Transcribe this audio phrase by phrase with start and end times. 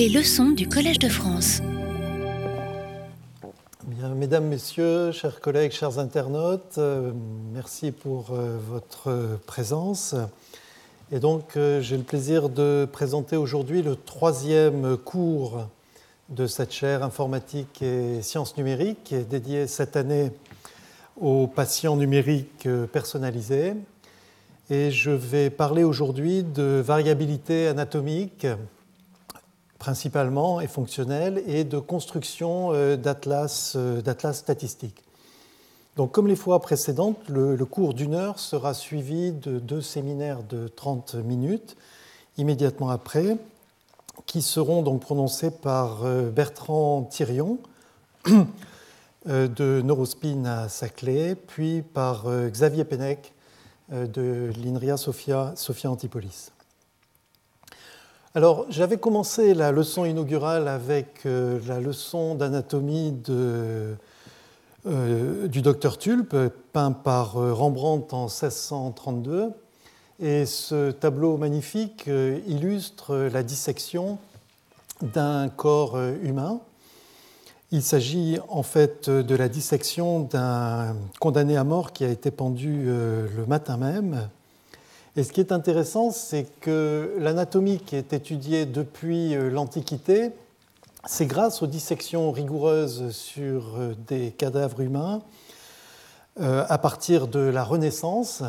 [0.00, 1.60] Les leçons du Collège de France.
[4.16, 7.12] Mesdames, Messieurs, chers collègues, chers internautes, euh,
[7.52, 10.14] merci pour euh, votre présence.
[11.12, 15.66] Et donc, euh, j'ai le plaisir de présenter aujourd'hui le troisième cours
[16.30, 20.32] de cette chaire informatique et sciences numériques, qui est dédiée cette année
[21.20, 23.74] aux patients numériques personnalisés.
[24.70, 28.46] Et je vais parler aujourd'hui de variabilité anatomique,
[29.80, 33.76] principalement et fonctionnelle, et de construction euh, d'atlas
[34.34, 35.02] statistiques.
[35.96, 40.68] Donc, comme les fois précédentes, le, cours d'une heure sera suivi de deux séminaires de
[40.68, 41.76] 30 minutes
[42.36, 43.38] immédiatement après,
[44.26, 47.58] qui seront donc prononcés par euh, Bertrand Thirion
[49.28, 53.32] euh, de Neurospin à Saclay, puis par Xavier Pennec
[53.90, 55.54] de l'INRIA Sophia
[55.86, 56.52] Antipolis.
[58.36, 63.96] Alors, j'avais commencé la leçon inaugurale avec euh, la leçon d'anatomie euh,
[65.48, 66.36] du docteur Tulpe,
[66.72, 69.50] peint par euh, Rembrandt en 1632.
[70.20, 72.08] Et ce tableau magnifique
[72.46, 74.18] illustre la dissection
[75.02, 76.60] d'un corps humain.
[77.72, 82.84] Il s'agit en fait de la dissection d'un condamné à mort qui a été pendu
[82.84, 84.28] le matin même
[85.16, 90.30] et ce qui est intéressant, c'est que l'anatomie qui est étudiée depuis euh, l'Antiquité,
[91.04, 95.22] c'est grâce aux dissections rigoureuses sur euh, des cadavres humains,
[96.40, 98.44] euh, à partir de la Renaissance,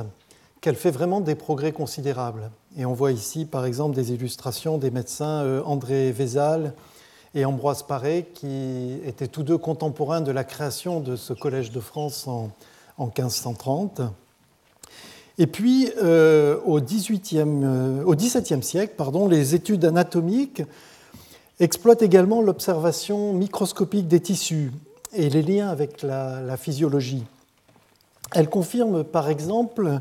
[0.61, 2.51] qu'elle fait vraiment des progrès considérables.
[2.77, 6.75] Et on voit ici, par exemple, des illustrations des médecins André Vézal
[7.33, 11.79] et Ambroise Paré, qui étaient tous deux contemporains de la création de ce Collège de
[11.79, 12.51] France en,
[12.99, 14.01] en 1530.
[15.37, 20.63] Et puis, euh, au, euh, XVIIe siècle, pardon, les études anatomiques
[21.59, 24.71] exploitent également l'observation microscopique des tissus
[25.13, 27.23] et les liens avec la, physiologie.
[28.33, 29.99] Elles confirment, par exemple,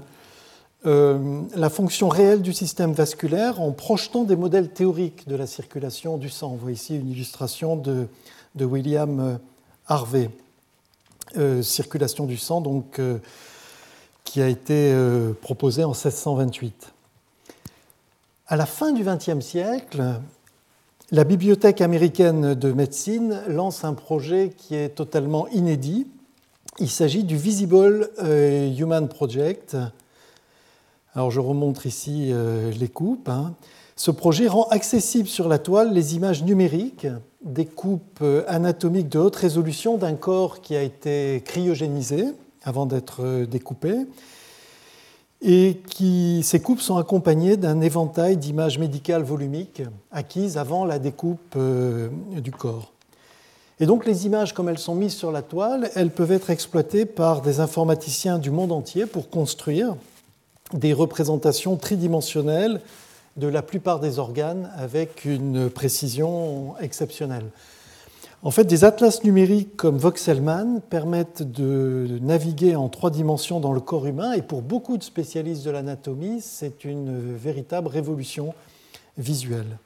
[0.86, 6.16] euh, la fonction réelle du système vasculaire en projetant des modèles théoriques de la circulation
[6.16, 6.52] du sang.
[6.52, 8.08] On voit ici une illustration de,
[8.54, 9.38] de William
[9.86, 10.30] Harvey.
[11.62, 13.00] circulation du sang, donc
[14.30, 16.92] qui a été euh, proposé en 1628.
[18.46, 20.04] À la fin du XXe siècle,
[21.10, 26.06] la Bibliothèque américaine de médecine lance un projet qui est totalement inédit.
[26.78, 29.76] Il s'agit du Visible euh, Human Project.
[31.16, 33.28] Alors je remontre ici euh, les coupes.
[33.28, 33.54] Hein.
[33.96, 37.08] Ce projet rend accessible sur la toile les images numériques
[37.42, 42.26] des coupes anatomiques de haute résolution d'un corps qui a été cryogénisé
[42.70, 43.94] avant d'être découpé,
[45.42, 49.82] et qui, ces coupes sont accompagnées d'un éventail d'images médicales volumiques
[50.12, 52.92] acquises avant la découpe euh, du corps.
[53.80, 57.06] Et donc les images, comme elles sont mises sur la toile, elles peuvent être exploitées
[57.06, 59.96] par des informaticiens du monde entier pour construire
[60.74, 62.80] des représentations tridimensionnelles
[63.36, 67.46] de la plupart des organes avec une précision exceptionnelle.
[68.42, 73.80] En fait, des atlas numériques comme Voxelman permettent de naviguer en trois dimensions dans le
[73.80, 78.54] corps humain et pour beaucoup de spécialistes de l'anatomie, c'est une véritable révolution
[79.18, 79.76] visuelle.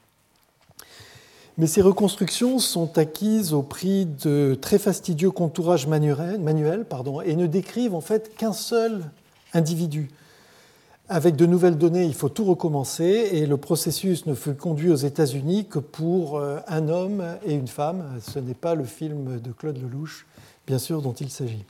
[1.57, 6.85] Mais ces reconstructions sont acquises au prix de très fastidieux contourages manuels
[7.25, 9.03] et ne décrivent en fait qu'un seul
[9.53, 10.09] individu.
[11.07, 14.95] Avec de nouvelles données, il faut tout recommencer et le processus ne fut conduit aux
[14.95, 18.19] États-Unis que pour euh, un homme et une femme.
[18.21, 20.25] Ce n'est pas le film de Claude Lelouch,
[20.65, 21.63] bien sûr, dont il s'agit.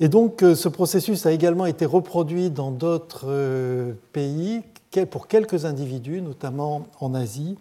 [0.00, 4.62] Et donc euh, ce processus a également été reproduit dans d'autres euh, pays
[5.10, 7.58] pour quelques individus, notamment en Asie,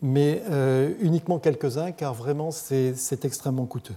[0.00, 0.42] mais
[1.00, 3.94] uniquement quelques-uns car vraiment c'est extrêmement coûteux.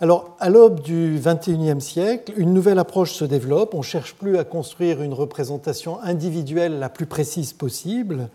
[0.00, 3.74] Alors, à l'aube du XXIe siècle, une nouvelle approche se développe.
[3.74, 8.28] On ne cherche plus à construire une représentation individuelle la plus précise possible,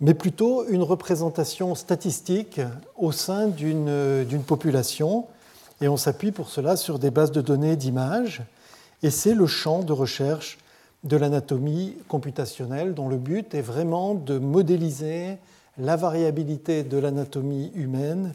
[0.00, 2.60] mais plutôt une représentation statistique
[2.98, 5.24] au sein d'une population.
[5.80, 8.42] Et on s'appuie pour cela sur des bases de données d'images.
[9.02, 10.58] Et c'est le champ de recherche
[11.04, 15.38] de l'anatomie computationnelle dont le but est vraiment de modéliser
[15.78, 18.34] la variabilité de l'anatomie humaine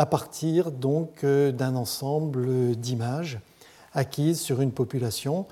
[0.00, 3.38] à partir donc euh, d'un ensemble d'images
[3.92, 5.44] acquises sur une population,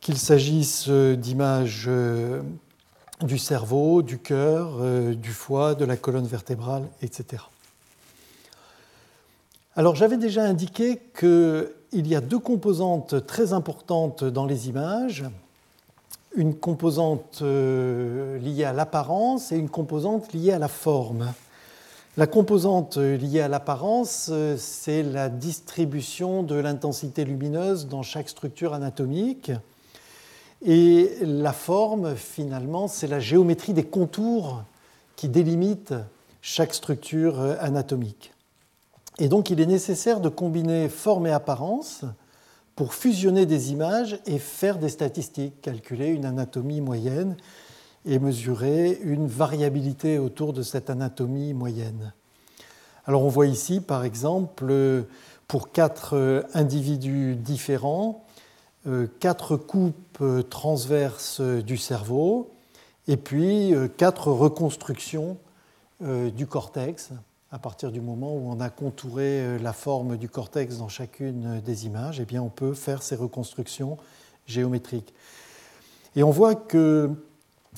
[0.00, 2.42] qu'il s'agisse euh, d'images euh,
[3.22, 4.80] du cerveau, du cœur,
[5.14, 7.44] du foie, de la colonne vertébrale, etc.
[9.76, 15.24] Alors j'avais déjà indiqué qu'il y a deux composantes très importantes dans les images.
[16.36, 21.32] une composante liée à l'apparence et une composante liée à la forme.
[22.18, 29.52] La composante liée à l'apparence, c'est la distribution de l'intensité lumineuse dans chaque structure anatomique.
[30.66, 34.64] Et la forme, finalement, c'est la géométrie des contours
[35.14, 35.94] qui délimitent
[36.42, 38.32] chaque structure anatomique.
[39.20, 42.00] Et donc, il est nécessaire de combiner forme et apparence
[42.74, 47.36] pour fusionner des images et faire des statistiques, calculer une anatomie moyenne
[48.08, 52.14] et mesurer une variabilité autour de cette anatomie moyenne.
[53.06, 55.04] Alors on voit ici, par exemple,
[55.46, 58.24] pour quatre individus différents,
[58.86, 62.50] euh, quatre coupes transverses du cerveau
[63.06, 65.36] et puis euh, quatre reconstructions
[66.02, 67.10] euh, du cortex
[67.50, 71.86] à partir du moment où on a contouré la forme du cortex dans chacune des
[71.86, 73.96] images, eh bien on peut faire ces reconstructions
[74.46, 75.14] géométriques.
[76.14, 77.10] Et on voit que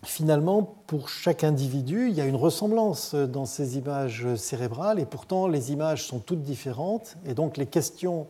[0.05, 5.47] finalement, pour chaque individu, il y a une ressemblance dans ces images cérébrales, et pourtant
[5.47, 8.27] les images sont toutes différentes, et donc les questions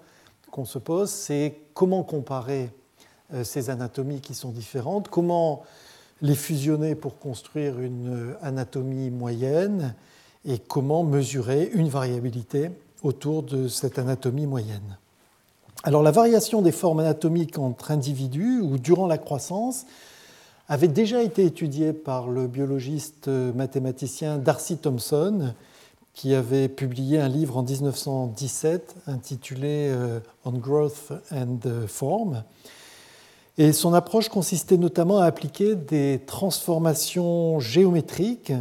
[0.51, 2.71] qu'on se pose, c'est comment comparer
[3.33, 5.63] euh, ces anatomies qui sont différentes, comment
[6.23, 9.95] les fusionner pour construire une anatomie moyenne,
[10.45, 12.71] et comment mesurer une variabilité
[13.03, 14.99] autour de cette anatomie moyenne.
[15.83, 19.87] Alors la variation des formes anatomiques entre individus ou durant la croissance
[20.71, 25.53] avait déjà été étudiée par le biologiste mathématicien Darcy Thompson,
[26.15, 31.59] qui avait publié un livre en 1917 intitulé euh, On Growth and
[31.89, 32.45] Form.
[33.59, 38.53] Et son approche consistait notamment à appliquer des transformations géométriques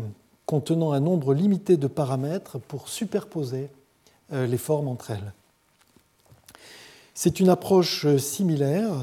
[0.47, 3.69] contenant un nombre limité de paramètres pour superposer
[4.33, 5.31] euh, les formes entre elles.
[7.13, 8.93] C'est une approche similaire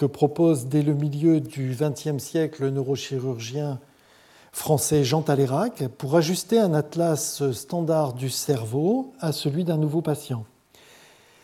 [0.00, 3.78] que propose dès le milieu du XXe siècle le neurochirurgien
[4.50, 10.46] français Jean Talérac pour ajuster un atlas standard du cerveau à celui d'un nouveau patient.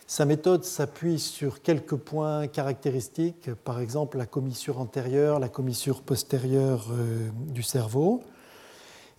[0.07, 6.87] Sa méthode s'appuie sur quelques points caractéristiques, par exemple la commissure antérieure, la commissure postérieure
[6.89, 8.23] euh, du cerveau,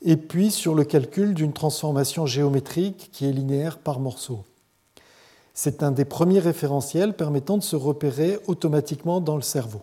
[0.03, 4.43] et puis sur le calcul d'une transformation géométrique qui est linéaire par morceau.
[5.61, 9.83] C'est un des premiers référentiels permettant de se repérer automatiquement dans le cerveau.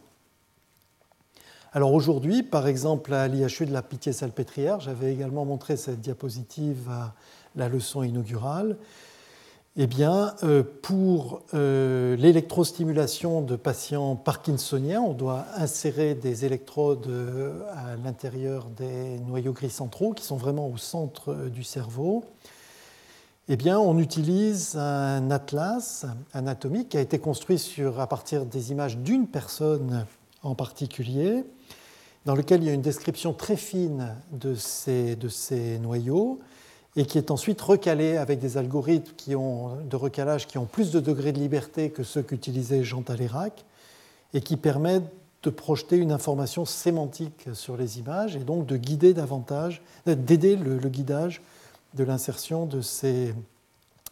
[1.74, 7.14] Alors aujourd'hui, par exemple, à l'IHU de la Pitié-Salpêtrière, j'avais également montré cette diapositive à
[7.58, 8.78] la leçon inaugurale.
[9.76, 17.60] Eh bien, euh, pour euh, l'électrostimulation de patients parkinsoniens, on doit insérer des électrodes euh,
[17.74, 22.24] à l'intérieur des noyaux gris centraux qui sont vraiment au centre du cerveau.
[23.48, 28.72] Eh bien, on utilise un atlas anatomique qui a été construit sur, à partir des
[28.72, 30.08] images d'une personne
[30.42, 31.44] en particulier,
[32.26, 36.40] dans lequel il y a une description très fine de ces, noyaux
[36.96, 40.90] et qui est ensuite recalé avec des algorithmes qui ont, de recalage qui ont plus
[40.90, 43.64] de degrés de liberté que ceux qu'utilisait Jean Talérac
[44.34, 45.12] et qui permettent
[45.44, 50.90] de projeter une information sémantique sur les images et donc de guider davantage, d'aider le
[50.90, 51.44] guidage
[51.96, 53.34] de l'insertion de ces,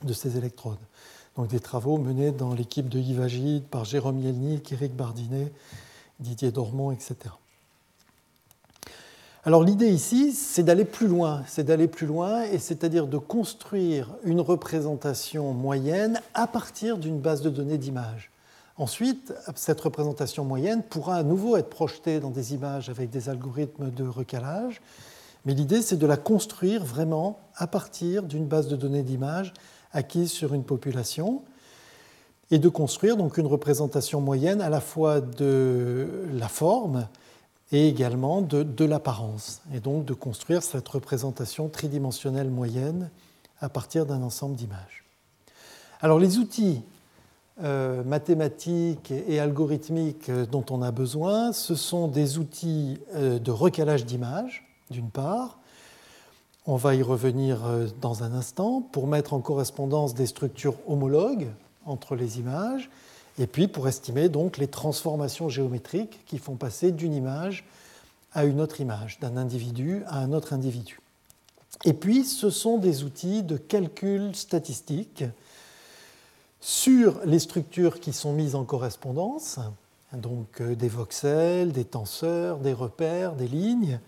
[0.04, 0.80] de ces électrodes.
[1.36, 5.52] Donc des travaux menés dans l'équipe de Yves par Jérôme Yelnik, Éric Bardinet,
[6.20, 7.16] Didier Dormont, etc.
[9.46, 14.16] Alors l'idée ici, c'est d'aller plus loin, c'est d'aller plus loin, et c'est-à-dire de construire
[14.24, 18.32] une représentation moyenne à partir d'une base de données d'images.
[18.78, 23.92] Ensuite, cette représentation moyenne pourra à nouveau être projetée dans des images avec des algorithmes
[23.92, 24.82] de recalage,
[25.46, 29.54] mais l'idée, c'est de la construire vraiment à partir d'une base de données d'images
[29.92, 31.44] acquise sur une population
[32.52, 37.08] et de construire donc une représentation moyenne à la fois de la forme
[37.72, 43.10] et également de, l'apparence, et donc de construire cette représentation tridimensionnelle moyenne
[43.60, 45.04] à partir d'un ensemble d'images.
[46.02, 46.84] Alors les outils
[47.64, 54.06] euh, mathématiques et algorithmiques dont on a besoin, ce sont des outils euh, de recalage
[54.06, 55.60] d'images, d'une part.
[56.66, 61.48] On va y revenir euh, dans un instant pour mettre en correspondance des structures homologues
[61.86, 62.90] entre les images
[63.38, 67.66] et puis pour estimer donc les transformations géométriques qui font passer d'une image
[68.34, 71.00] à une autre image, d'un individu à un autre individu.
[71.84, 75.26] Et puis ce sont des outils de calcul statistique
[76.62, 79.60] sur les structures qui sont mises en correspondance,
[80.14, 84.00] donc euh, des voxels, des tenseurs, des repères, des lignes,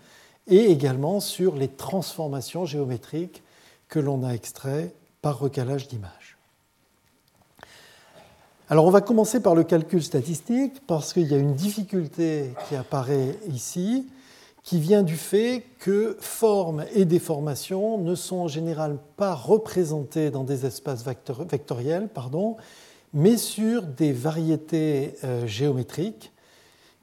[0.48, 3.42] et également sur les transformations géométriques
[3.88, 6.36] que l'on a extraites par recalage d'images.
[8.68, 12.74] Alors on va commencer par le calcul statistique parce qu'il y a une difficulté qui
[12.74, 14.08] apparaît ici
[14.66, 20.42] qui vient du fait que forme et déformation ne sont en général pas représentées dans
[20.42, 22.08] des espaces vectoriels,
[23.14, 26.32] mais sur des variétés euh, géométriques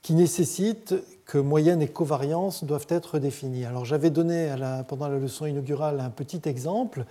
[0.03, 0.95] qui nécessitent
[1.25, 3.65] que moyenne et covariance doivent être définies.
[3.65, 4.53] Alors j'avais donné
[4.87, 7.05] pendant la leçon inaugurale un petit exemple.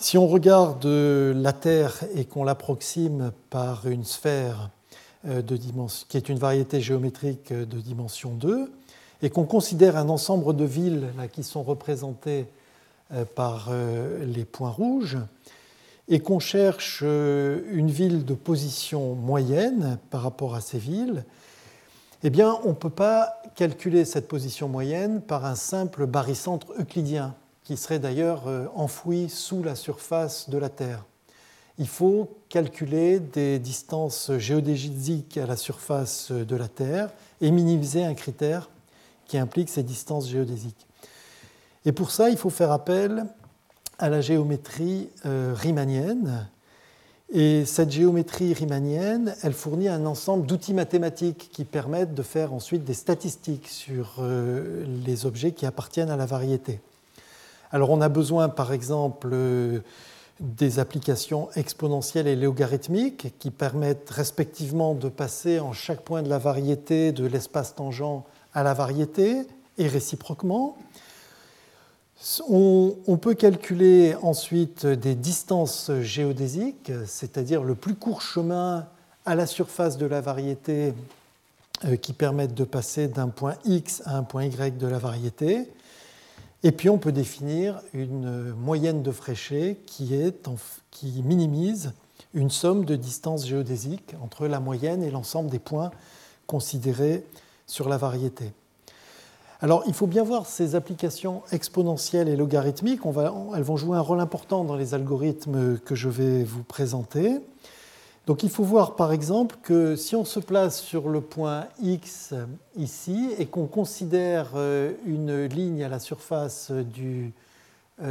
[0.00, 4.70] Si on regarde la Terre et qu'on l'approxime par une sphère
[5.26, 5.42] euh,
[6.08, 8.70] qui est une variété géométrique de dimension 2,
[9.20, 12.46] et qu'on considère un ensemble de villes là, qui sont représentées
[13.12, 15.18] euh, par euh, les points rouges,
[16.06, 21.24] et qu'on cherche une ville de position moyenne par rapport à ces villes,
[22.24, 27.34] eh bien, on ne peut pas calculer cette position moyenne par un simple barycentre euclidien
[27.62, 31.04] qui serait d'ailleurs euh, enfoui sous la surface de la Terre.
[31.78, 37.10] Il faut calculer des distances géodésiques à la surface de la Terre
[37.40, 38.68] et minimiser un critère
[39.26, 40.88] qui implique ces distances géodésiques.
[41.84, 43.26] Et pour ça, il faut faire appel
[43.98, 46.48] à la géométrie euh, riemannienne.
[47.30, 52.84] Et cette géométrie riemannienne, elle fournit un ensemble d'outils mathématiques qui permettent de faire ensuite
[52.84, 56.80] des statistiques sur euh, les objets qui appartiennent à la variété.
[57.70, 59.80] Alors on a besoin par exemple euh,
[60.40, 66.38] des applications exponentielles et logarithmiques qui permettent respectivement de passer en chaque point de la
[66.38, 68.22] variété de l'espace tangent
[68.54, 69.42] à la variété
[69.76, 70.78] et réciproquement.
[72.48, 78.86] On, peut calculer ensuite des distances géodésiques, c'est-à-dire le plus court chemin
[79.24, 80.94] à la surface de la variété
[81.84, 85.68] euh, qui permettent de passer d'un point x à un point y de la variété.
[86.64, 90.12] Et puis on peut définir une moyenne de Fréchet qui,
[91.22, 91.92] minimise
[92.34, 95.92] une somme de distances géodésiques entre la moyenne et l'ensemble des points
[96.48, 97.24] considérés
[97.66, 98.50] sur la variété.
[99.60, 103.00] Alors il faut bien voir ces applications exponentielles et logarithmiques.
[103.04, 107.40] elles vont jouer un rôle important dans les algorithmes que je vais vous présenter.
[108.28, 112.34] Donc il faut voir par exemple que si on se place sur le point X
[112.76, 117.32] ici et qu'on considère euh, une ligne à la surface euh,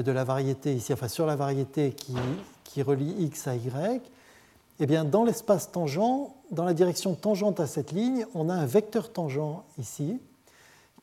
[0.02, 2.16] de la variété ici, enfin sur la variété qui,
[2.66, 4.02] qui relie X à Y,
[4.82, 8.66] eh bien dans l'espace tangent, dans la direction tangente à cette ligne, on a un
[8.66, 10.20] vecteur tangent ici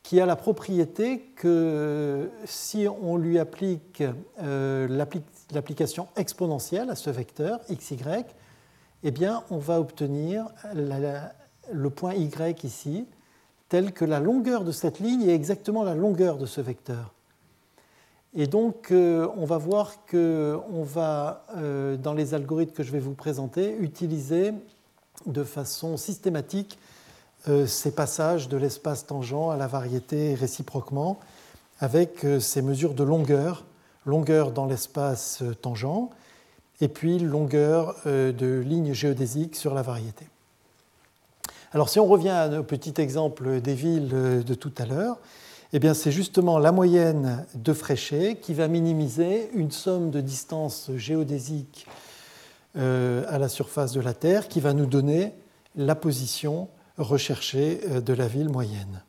[0.05, 4.03] qui a la propriété que si on lui applique
[4.39, 4.87] euh,
[5.51, 7.97] l'application exponentielle à ce vecteur xy,
[9.03, 10.45] eh bien, on va obtenir
[10.75, 12.29] le point y
[12.63, 13.07] ici,
[13.67, 17.11] tel que la longueur de cette ligne est exactement la longueur de ce vecteur.
[18.35, 22.99] Et donc, euh, on va voir qu'on va, euh, dans les algorithmes que je vais
[22.99, 24.53] vous présenter, utiliser
[25.25, 26.77] de façon systématique
[27.67, 31.19] ces passages de l'espace tangent à la variété réciproquement,
[31.79, 33.65] avec ces mesures de longueur,
[34.05, 36.09] longueur dans l'espace tangent,
[36.81, 40.27] et puis longueur euh, de ligne géodésique sur la variété.
[41.73, 45.17] Alors si on revient à nos petits exemples des villes euh, de tout à l'heure,
[45.73, 50.91] eh bien c'est justement la moyenne de Fréchet qui va minimiser une somme de distance
[50.95, 51.87] géodésique
[52.77, 55.33] euh, à la surface de la Terre qui va nous donner
[55.75, 59.01] la position recherchée de la ville moyenne.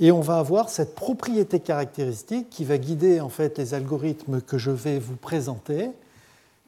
[0.00, 4.56] Et on va avoir cette propriété caractéristique qui va guider en fait les algorithmes que
[4.56, 5.90] je vais vous présenter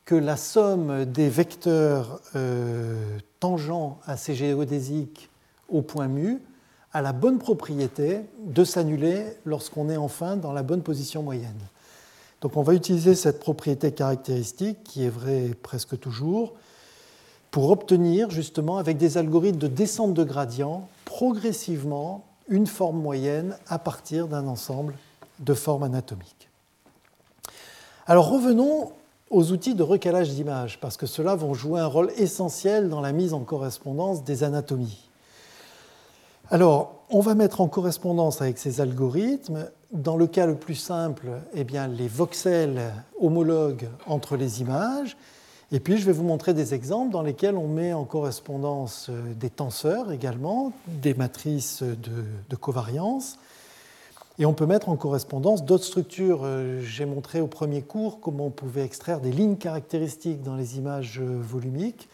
[0.05, 5.31] que la somme des vecteurs euh, tangents à ces géodésiques
[5.69, 6.43] au point mu
[6.93, 11.61] a la bonne propriété de s'annuler lorsqu'on est enfin dans la bonne position moyenne.
[12.43, 16.53] Donc on va utiliser cette propriété caractéristique, qui est vraie presque toujours,
[17.53, 23.79] pour obtenir justement avec des algorithmes de descente de gradient progressivement une forme moyenne à
[23.79, 24.95] partir d'un ensemble
[25.39, 26.49] de formes anatomiques.
[28.07, 28.93] Alors revenons
[29.31, 33.13] aux outils de recalage d'images, parce que ceux-là vont jouer un rôle essentiel dans la
[33.13, 35.09] mise en correspondance des anatomies.
[36.51, 41.29] Alors, on va mettre en correspondance avec ces algorithmes, dans le cas le plus simple,
[41.55, 45.17] eh bien, les voxels homologues entre les images,
[45.75, 49.33] et puis je vais vous montrer des exemples dans lesquels on met en correspondance euh,
[49.33, 53.39] des tenseurs également, des matrices de, covariance,
[54.39, 56.43] et on peut mettre en correspondance d'autres structures.
[56.45, 60.77] Euh, j'ai montré au premier cours comment on pouvait extraire des lignes caractéristiques dans les
[60.77, 62.07] images euh, volumiques,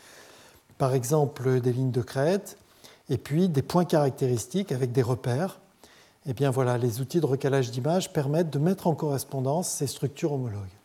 [0.79, 2.59] par exemple des lignes de crête,
[3.11, 5.59] et puis des points caractéristiques avec des repères.
[6.27, 9.89] Et eh bien voilà, les outils de recalage d'images permettent de mettre en correspondance ces
[9.89, 10.78] structures homologues.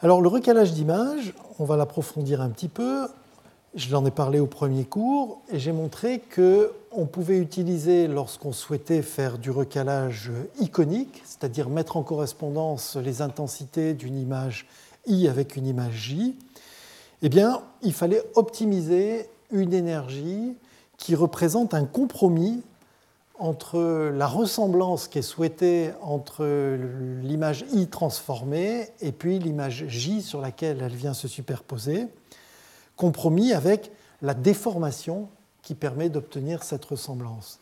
[0.00, 3.08] Alors le recalage d'image, on va l'approfondir un petit peu.
[3.74, 9.02] Je l'en ai parlé au premier cours et j'ai montré qu'on pouvait utiliser, lorsqu'on souhaitait
[9.02, 14.68] faire du recalage iconique, c'est-à-dire mettre en correspondance les intensités d'une image
[15.08, 16.36] I avec une image J,
[17.22, 20.54] eh bien, il fallait optimiser une énergie
[20.96, 22.62] qui représente un compromis
[23.38, 26.44] entre la ressemblance qui est souhaitée entre
[27.22, 32.08] l'image I transformée et puis l'image J sur laquelle elle vient se superposer,
[32.96, 33.92] compromis avec
[34.22, 35.28] la déformation
[35.62, 37.60] qui permet d'obtenir cette ressemblance.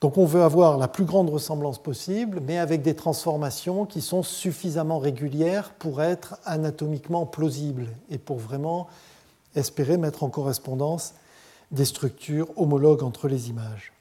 [0.00, 4.22] Donc on veut avoir la plus grande ressemblance possible, mais avec des transformations qui sont
[4.22, 8.88] suffisamment régulières pour être anatomiquement plausibles et pour vraiment
[9.54, 11.14] espérer mettre en correspondance
[11.70, 13.92] des structures homologues entre les images.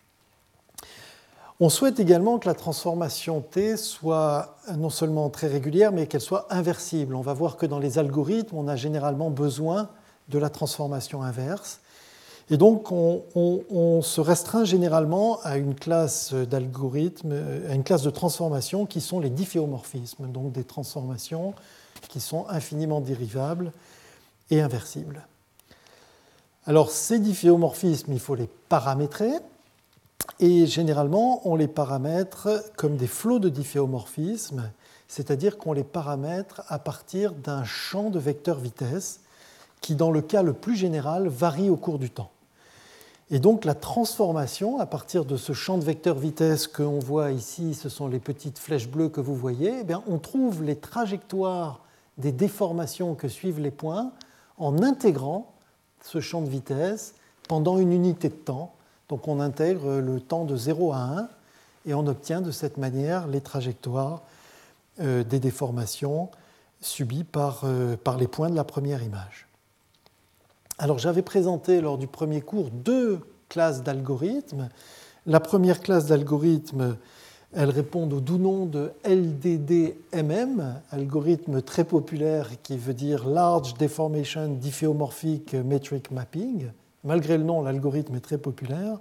[1.62, 6.48] On souhaite également que la transformation T soit non seulement très régulière, mais qu'elle soit
[6.50, 7.16] inversible.
[7.16, 9.90] On va voir que dans les algorithmes, on a généralement besoin
[10.30, 11.82] de la transformation inverse.
[12.50, 17.34] Et donc, on, se restreint généralement à une classe d'algorithmes,
[17.70, 21.54] à une classe de transformations qui sont les difféomorphismes, donc des transformations
[22.08, 23.74] qui sont infiniment dérivables
[24.50, 25.28] et inversibles.
[26.66, 29.32] Alors, ces difféomorphismes, il faut les paramétrer.
[30.40, 34.72] Et généralement, on les paramètre comme des flots de difféomorphisme,
[35.08, 39.20] c'est-à-dire qu'on les paramètre à partir d'un champ de vecteur vitesse
[39.82, 42.32] qui, dans le cas le plus général, varie au cours du temps.
[43.32, 47.32] Et donc la transformation, à partir de ce champ de vecteur vitesse que l'on voit
[47.32, 50.76] ici, ce sont les petites flèches bleues que vous voyez, eh bien, on trouve les
[50.76, 51.82] trajectoires
[52.18, 54.12] des déformations que suivent les points
[54.58, 55.54] en intégrant
[56.04, 57.14] ce champ de vitesse
[57.48, 58.74] pendant une unité de temps
[59.10, 61.30] donc on intègre le temps de 0 à 1
[61.88, 64.22] et on obtient de cette manière les trajectoires
[65.02, 66.30] euh, des déformations
[66.82, 69.48] subies euh, par, les points de la première image.
[70.78, 74.70] Alors j'avais présenté lors du premier cours deux classes d'algorithmes.
[75.26, 76.96] La première classe d'algorithmes,
[77.54, 84.48] elle répond au doux nom de LDDMM, algorithme très populaire qui veut dire Large Deformation
[84.48, 86.70] Diffeomorphic Metric Mapping.
[87.04, 89.00] Malgré le nom, l'algorithme est très populaire.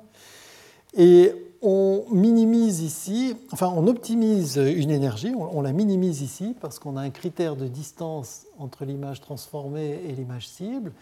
[0.94, 6.96] Et on minimise ici, enfin on optimise une énergie, on, la minimise ici parce qu'on
[6.96, 10.92] a un critère de distance entre l'image transformée et l'image cible,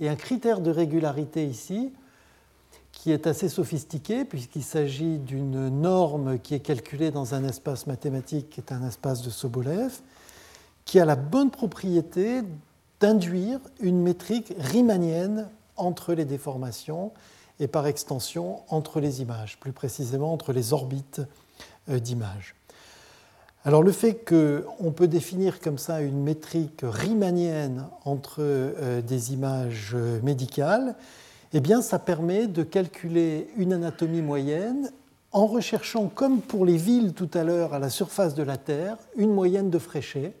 [0.00, 1.92] et un critère de régularité ici
[2.92, 8.48] qui est assez sophistiqué puisqu'il s'agit d'une norme qui est calculée dans un espace mathématique
[8.48, 10.00] qui est un espace de Sobolev,
[10.86, 12.40] qui a la bonne propriété
[13.00, 17.12] d'induire une métrique riemannienne entre les déformations
[17.60, 21.22] et par extension entre les images, plus précisément entre les orbites
[21.88, 22.54] euh, d'images.
[23.64, 29.92] Alors le fait qu'on peut définir comme ça une métrique riemannienne entre euh, des images
[29.94, 30.94] euh, médicales,
[31.52, 34.92] eh bien ça permet de calculer une anatomie moyenne
[35.32, 38.96] en recherchant, comme pour les villes tout à l'heure à la surface de la Terre,
[39.16, 40.32] une moyenne de Fréchet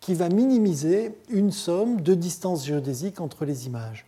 [0.00, 4.04] qui va minimiser une somme de distances géodésiques entre les images.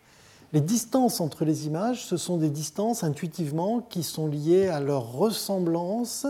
[0.54, 5.12] Les distances entre les images, ce sont des distances intuitivement qui sont liées à leur
[5.12, 6.28] ressemblance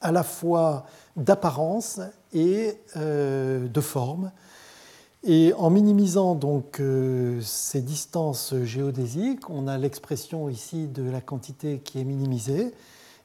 [0.00, 2.00] à la fois d'apparence
[2.32, 4.32] et euh, de forme.
[5.22, 11.80] Et en minimisant donc euh, ces distances géodésiques, on a l'expression ici de la quantité
[11.80, 12.72] qui est minimisée,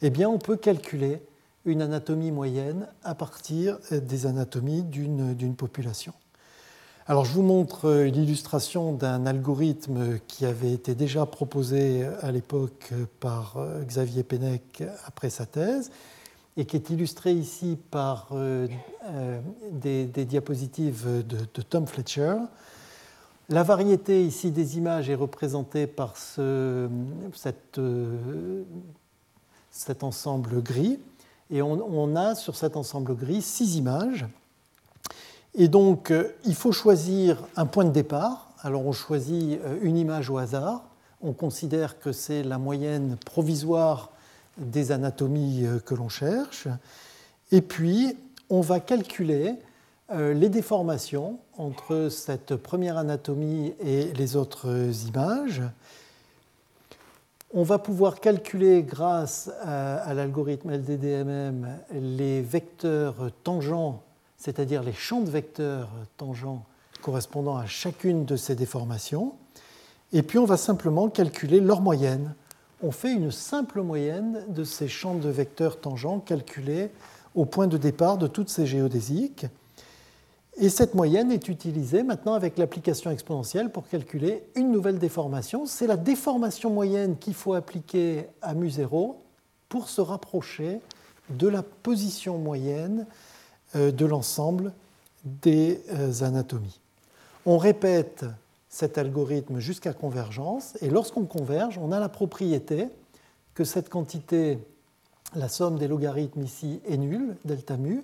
[0.01, 1.21] eh on peut calculer
[1.63, 6.13] une anatomie moyenne à partir des anatomies d'une population.
[7.07, 12.93] Alors je vous montre euh, l'illustration d'un algorithme qui avait été déjà proposé à l'époque
[13.19, 15.91] par euh, Xavier Pennec après sa thèse
[16.57, 18.67] et qui est illustré ici par euh,
[19.71, 22.37] des, diapositives de, Tom Fletcher.
[23.49, 26.89] La variété ici des images est représentée par ce,
[29.69, 30.97] cet ensemble gris
[31.51, 34.25] et on a sur cet ensemble gris six images
[35.57, 38.49] et donc, euh, il faut choisir un point de départ.
[38.61, 40.83] Alors, on choisit euh, une image au hasard.
[41.21, 44.11] On considère que c'est la moyenne provisoire
[44.57, 46.67] des anatomies euh, que l'on cherche.
[47.53, 48.17] Et puis,
[48.49, 49.55] on va calculer
[50.13, 54.69] les déformations entre cette première anatomie et les autres
[55.07, 55.63] images.
[57.55, 64.04] On va pouvoir calculer grâce à, l'algorithme LDDMM les vecteurs tangents
[64.45, 66.65] c'est-à-dire les champs de vecteurs tangents
[67.01, 69.33] correspondant à chacune de ces déformations.
[70.13, 72.35] Et puis on va simplement calculer leur moyenne.
[72.83, 76.91] On fait une simple moyenne de ces champs de vecteurs tangents calculés
[77.33, 79.47] au point de départ de toutes ces géodésiques.
[80.57, 85.65] Et cette moyenne est utilisée maintenant avec l'application exponentielle pour calculer une nouvelle déformation.
[85.65, 89.15] C'est la déformation moyenne qu'il faut appliquer à mu0
[89.69, 90.81] pour se rapprocher
[91.31, 93.07] de la position moyenne
[93.75, 94.73] de l'ensemble
[95.25, 96.79] des euh, anatomies.
[97.45, 98.25] On répète
[98.69, 102.87] cet algorithme jusqu'à convergence, et lorsqu'on converge, on a la propriété
[103.53, 104.59] que cette quantité,
[105.35, 108.03] la somme des logarithmes ici, est nulle, delta mu,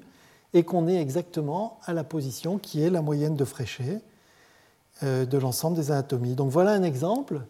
[0.53, 4.01] et qu'on est exactement à la position qui est la moyenne de Fréchet
[5.03, 6.36] euh, de l'ensemble des anatomies.
[6.36, 7.41] Donc voilà un exemple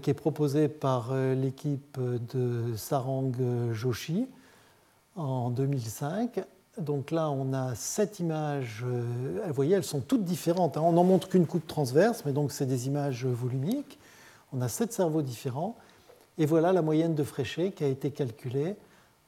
[0.00, 3.32] qui est proposé par l'équipe de Sarang
[3.74, 4.26] Joshi
[5.14, 6.40] en 2005
[6.78, 8.84] donc là, on a sept images.
[8.86, 9.02] Euh,
[9.46, 10.76] vous voyez, elles sont toutes différentes.
[10.76, 10.82] Hein.
[10.84, 13.98] On n'en montre qu'une coupe transverse, mais donc c'est des images volumiques.
[14.52, 15.76] On a sept cerveaux différents.
[16.38, 18.74] Et voilà la moyenne de Fréchet qui a été calculée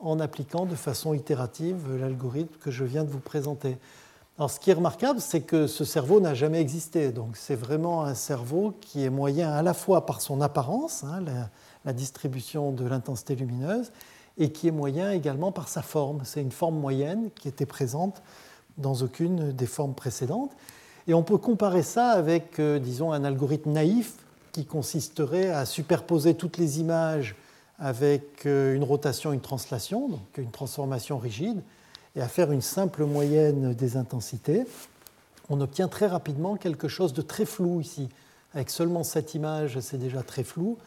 [0.01, 3.79] en appliquant de façon itérative l'algorithme que je viens de vous présenter.
[4.39, 7.11] Alors, ce qui est remarquable, c'est que ce cerveau n'a jamais existé.
[7.13, 11.25] Donc, c'est vraiment un cerveau qui est moyen à la fois par son apparence, hein,
[11.85, 13.93] la distribution de l'intensité lumineuse,
[14.39, 16.21] et qui est moyen également par sa forme.
[16.25, 18.23] C'est une forme moyenne qui était présente
[18.79, 20.53] dans aucune des formes précédentes.
[21.09, 24.15] Et on peut comparer ça avec, euh, disons, un algorithme naïf
[24.53, 27.37] qui consisterait à superposer toutes les images
[27.79, 31.63] avec euh, une rotation, une translation, donc une transformation rigide,
[32.17, 34.65] et à faire une simple moyenne des intensités.
[35.49, 38.09] On obtient très rapidement quelque chose de très flou ici.
[38.55, 40.79] Avec seulement cette image, c'est déjà très flou.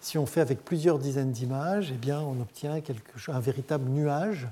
[0.00, 2.80] Si on fait avec plusieurs dizaines d'images, eh on obtient
[3.28, 4.48] un véritable nuage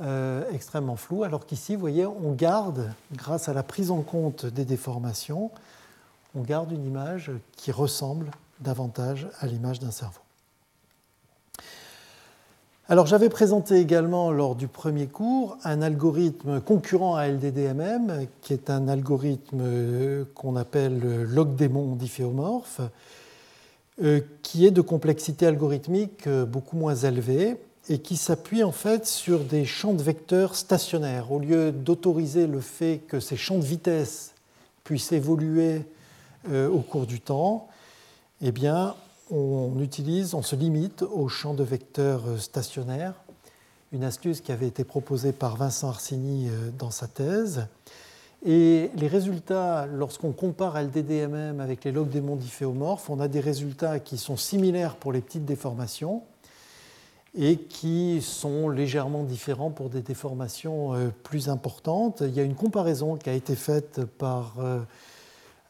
[0.00, 4.46] euh, extrêmement flou, alors qu'ici, vous voyez, on garde, grâce à la prise en compte
[4.46, 5.50] des déformations,
[6.34, 10.20] on garde une image qui ressemble davantage à l'image d'un cerveau.
[12.88, 18.70] Alors j'avais présenté également lors du premier cours un algorithme concurrent à LDDMM, qui est
[18.70, 22.88] un algorithme qu'on appelle log-démon difféomorphe, euh,
[24.42, 27.56] qui est de complexité algorithmique euh, beaucoup moins élevée
[27.88, 31.30] et qui s'appuie en fait sur des champs de vecteurs stationnaires.
[31.32, 34.32] Au lieu d'autoriser le fait que ces champs de vitesse
[34.84, 35.82] puissent évoluer
[36.48, 37.68] euh, au cours du temps,
[38.40, 38.94] eh bien,
[39.30, 43.14] on utilise, on se limite aux champs de vecteurs stationnaires,
[43.92, 47.66] une astuce qui avait été proposée par Vincent Arsini dans sa thèse.
[48.44, 53.38] Et les résultats, lorsqu'on compare LDDMM avec les logs des mondes difféomorphes, on a des
[53.38, 56.24] résultats qui sont similaires pour les petites déformations
[57.38, 62.20] et qui sont légèrement différents pour des déformations euh, plus importantes.
[62.26, 64.80] Il y a une comparaison qui a été faite par euh,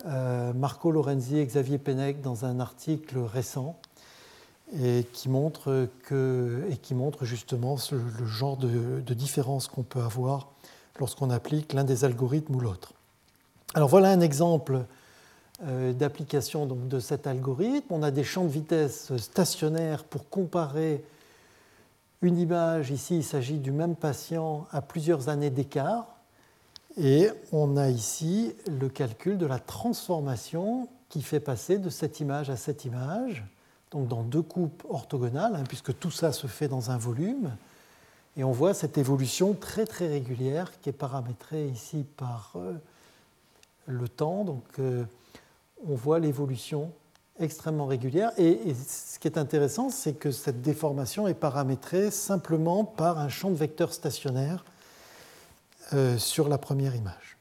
[0.06, 3.76] euh, Marco Lorenzi et Xavier Pennec dans un article récent
[4.82, 10.48] et qui montre, que, et qui montre justement le genre de différence qu'on peut avoir
[10.98, 12.92] lorsqu'on applique l'un des algorithmes ou l'autre.
[13.74, 14.84] Alors voilà un exemple
[15.64, 17.86] euh, d'application de cet algorithme.
[17.90, 21.04] On a des champs de vitesse stationnaires pour comparer
[22.20, 22.90] une image.
[22.90, 26.06] Ici, il s'agit du même patient à plusieurs années d'écart.
[26.98, 32.50] Et on a ici le calcul de la transformation qui fait passer de cette image
[32.50, 33.44] à cette image,
[33.90, 37.56] donc dans deux coupes orthogonales, hein, puisque tout ça se fait dans un volume.
[38.36, 42.72] Et on voit cette évolution très très régulière qui est paramétrée ici par euh,
[43.86, 44.44] le temps.
[44.44, 45.04] Donc euh,
[45.86, 46.90] on voit l'évolution
[47.38, 48.32] extrêmement régulière.
[48.38, 53.50] Et, ce qui est intéressant, c'est que cette déformation est paramétrée simplement par un champ
[53.50, 54.64] de vecteurs stationnaire
[55.92, 57.36] euh, sur la première image.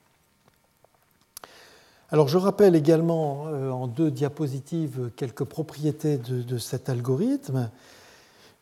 [2.10, 7.70] Alors je rappelle également en deux diapositives quelques propriétés de cet algorithme.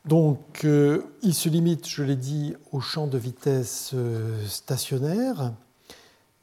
[0.09, 5.53] Donc, euh, il se limite, je l'ai dit, au champ de vitesse euh, stationnaire.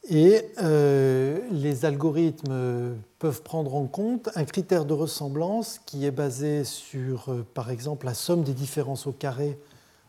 [0.08, 6.62] Et euh, les algorithmes peuvent prendre en compte un critère de ressemblance qui est basé
[6.62, 9.58] sur, par exemple, la somme des différences au carré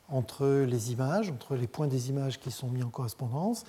[0.07, 3.63] entre les images, entre les points des images qui sont mis en correspondance,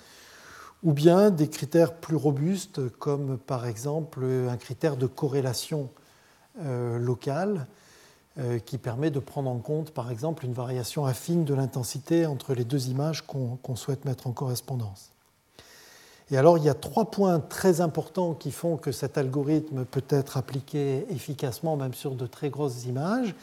[0.83, 5.89] ou bien des critères plus robustes comme, par exemple, un critère de corrélation
[6.61, 7.65] locale
[8.65, 12.63] qui permet de prendre en compte, par exemple, une variation affine de l'intensité entre les
[12.63, 15.11] deux images qu'on souhaite mettre en correspondance.
[16.31, 20.03] Et alors, il y a trois points très importants qui font que cet algorithme peut
[20.09, 23.35] être appliqué efficacement, même sur de très grosses images.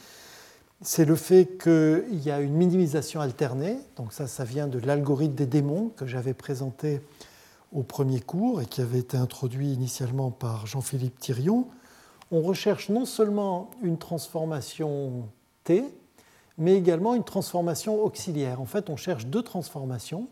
[0.81, 5.35] C'est le fait qu'il y a une minimisation alternée, donc ça, ça vient de l'algorithme
[5.35, 7.01] des démons que j'avais présenté
[7.73, 11.67] au premier cours et qui avait été introduit initialement par Jean-Philippe Thirion
[12.31, 15.27] on recherche non seulement une transformation
[15.63, 15.83] T,
[16.57, 18.59] mais également une transformation auxiliaire.
[18.61, 20.27] En fait, on cherche deux transformations.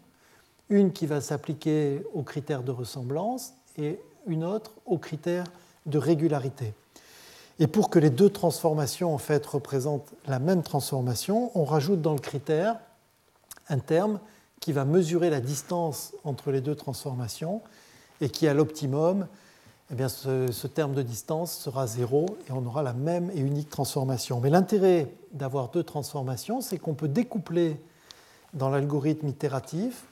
[0.69, 5.43] une qui va s'appliquer aux critères de ressemblance et une autre aux critères
[5.85, 6.73] de régularité.
[7.59, 12.13] Et pour que les deux transformations en fait représentent la même transformation, on rajoute dans
[12.13, 12.79] le critère
[13.69, 14.19] un terme
[14.59, 17.61] qui va mesurer la distance entre les deux transformations
[18.19, 19.27] et qui, à l'optimum,
[19.91, 23.69] eh bien, ce, terme de distance sera zéro et on aura la même et unique
[23.69, 24.39] transformation.
[24.39, 27.79] Mais l'intérêt d'avoir deux transformations, c'est qu'on peut découpler
[28.53, 30.05] dans l'algorithme itératif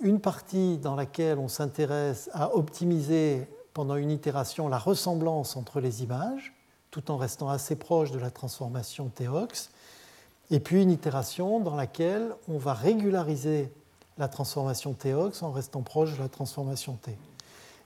[0.00, 6.02] une partie dans laquelle on s'intéresse à optimiser pendant une itération la ressemblance entre les
[6.02, 6.54] images,
[6.90, 9.70] tout en restant assez proche de la transformation Théox,
[10.50, 13.72] et puis une itération dans laquelle on va régulariser
[14.18, 17.16] la transformation Théox en restant proche de la transformation T.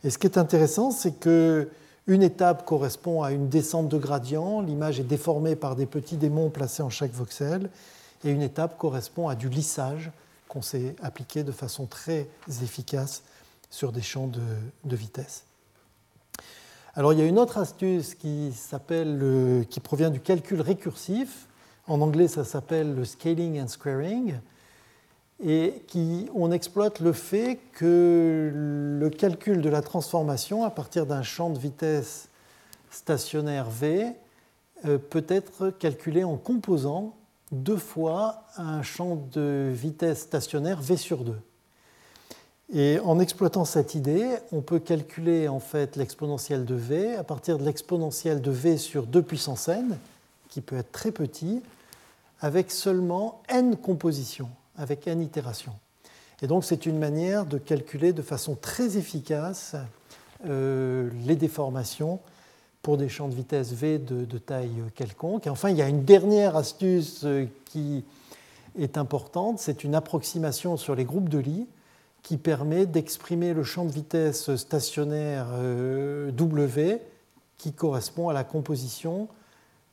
[0.04, 1.68] Et ce qui est intéressant, c'est que
[2.06, 6.48] une étape correspond à une descente de gradient, l'image est déformée par des petits démons
[6.48, 7.68] placés en chaque voxel,
[8.24, 10.10] et une étape correspond à du lissage
[10.48, 12.26] qu'on s'est appliqué de façon très
[12.62, 13.22] efficace
[13.70, 15.44] sur des champs de, vitesse.
[16.94, 18.52] Alors il y a une autre astuce qui,
[19.68, 21.46] qui provient du calcul récursif.
[21.86, 24.34] En anglais, ça s'appelle le scaling and squaring
[25.44, 31.22] et qui, on exploite le fait que le calcul de la transformation à partir d'un
[31.22, 32.28] champ de vitesse
[32.90, 34.12] stationnaire V
[34.86, 37.14] euh, peut être calculé en composant
[37.52, 41.34] deux fois un champ de vitesse stationnaire V sur 2.
[42.74, 47.58] Et en exploitant cette idée, on peut calculer en fait l'exponentielle de V à partir
[47.58, 49.96] de l'exponentielle de V sur 2 puissance n,
[50.50, 51.62] qui peut être très petit,
[52.40, 55.74] avec seulement n compositions avec n itérations.
[56.40, 59.76] Et donc c'est une manière de calculer de façon très efficace
[60.46, 62.20] euh, les déformations
[62.82, 65.46] pour des champs de vitesse v de, taille quelconque.
[65.46, 68.04] Et enfin, il y a une dernière astuce euh, qui
[68.78, 71.66] est importante, c'est une approximation sur les groupes de Lie
[72.22, 77.00] qui permet d'exprimer le champ de vitesse stationnaire euh, W
[77.56, 79.28] qui correspond à la composition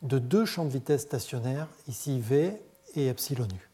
[0.04, 2.54] de deux champs de vitesse stationnaires, ici V
[2.96, 3.65] et epsilon u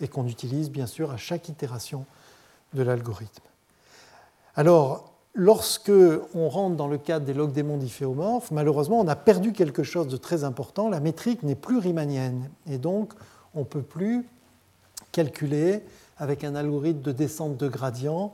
[0.00, 2.04] et qu'on utilise bien sûr à chaque itération
[2.74, 3.42] de l'algorithme.
[4.54, 5.92] Alors, lorsque
[6.34, 10.08] on rentre dans le cadre des logs démons difféomorphes, malheureusement, on a perdu quelque chose
[10.08, 10.88] de très important.
[10.88, 13.12] La métrique n'est plus riemannienne et donc
[13.54, 14.26] on ne peut plus
[15.12, 15.82] calculer
[16.18, 18.32] avec un algorithme de descente de gradient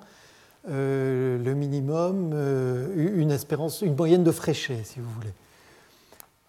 [0.68, 5.32] euh, le minimum, euh, une, espérance, une moyenne de Fréchet, si vous voulez.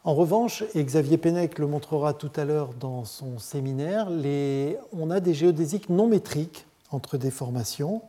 [0.05, 4.09] En revanche, et Xavier Pennec le montrera tout à l'heure dans son séminaire,
[4.91, 8.01] on a des géodésiques non métriques entre déformations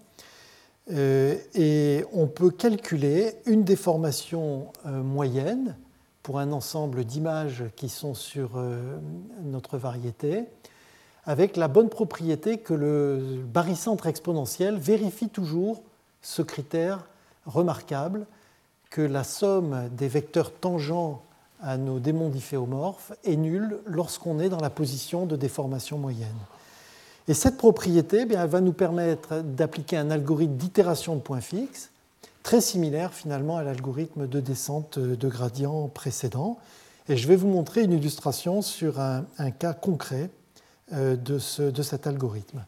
[0.91, 5.77] euh, et on peut calculer une déformation euh, moyenne
[6.25, 8.99] pour un ensemble d'images qui sont sur euh,
[9.45, 10.47] notre variété
[11.25, 15.83] avec la bonne propriété que le barycentre exponentiel vérifie toujours
[16.23, 17.07] ce critère
[17.47, 18.27] remarquable
[18.91, 21.23] que la somme des vecteurs tangents
[21.65, 26.29] à nos démons difféomorphes est nul lorsqu'on est dans la position de déformation moyenne.
[27.27, 31.91] Et cette propriété eh bien, va nous permettre d'appliquer un algorithme d'itération de points fixes,
[32.43, 36.59] très similaire finalement à l'algorithme de descente de gradient précédent.
[37.09, 39.25] Et je vais vous montrer une illustration sur un,
[39.59, 40.29] cas concret
[40.93, 42.65] euh, de, ce, de, cet algorithme.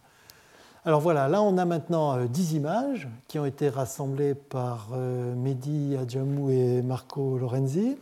[0.86, 5.34] Alors voilà, là on a maintenant 10 euh, images qui ont été rassemblées par euh,
[5.34, 7.98] Mehdi Adjamou et Marco Lorenzi.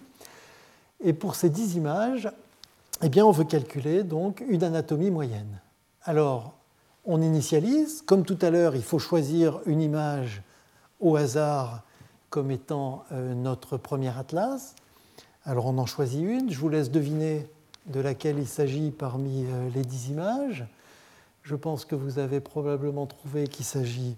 [1.04, 2.30] Et pour ces 10 images,
[3.02, 5.60] eh bien, on veut calculer donc une anatomie moyenne.
[6.02, 6.54] Alors,
[7.04, 8.02] on initialise.
[8.02, 10.42] Comme tout à l'heure, il faut choisir une image
[11.00, 11.82] au hasard
[12.30, 14.74] comme étant euh, notre premier atlas.
[15.44, 16.50] Alors, on en choisit une.
[16.50, 17.46] Je vous laisse deviner
[17.86, 20.64] de laquelle il s'agit parmi euh, les 10 images.
[21.42, 24.16] Je pense que vous avez probablement trouvé qu'il s'agit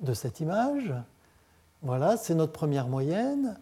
[0.00, 0.92] de cette image.
[1.82, 3.56] Voilà, c'est notre première moyenne.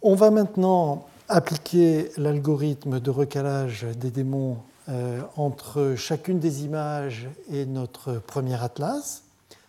[0.00, 4.58] On va maintenant appliquer l'algorithme de recalage des démons
[4.88, 9.24] euh, entre chacune des images et notre premier atlas.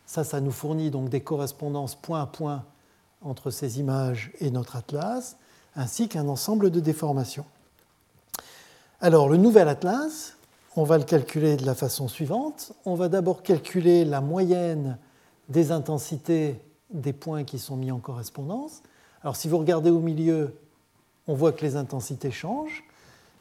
[0.06, 2.64] Ça, ça nous fournit donc des correspondances point à point
[3.24, 5.36] entre ces images et notre atlas,
[5.76, 7.46] ainsi qu'un ensemble de déformations.
[9.02, 10.36] Alors, le nouvel atlas,
[10.76, 12.74] on va le calculer de la façon suivante.
[12.86, 15.00] On va d'abord calculer la moyenne
[15.50, 16.62] des intensités
[16.92, 18.84] des points qui sont mis en correspondance.
[19.22, 20.56] Alors, si vous regardez au milieu,
[21.28, 22.84] on voit que les intensités changent,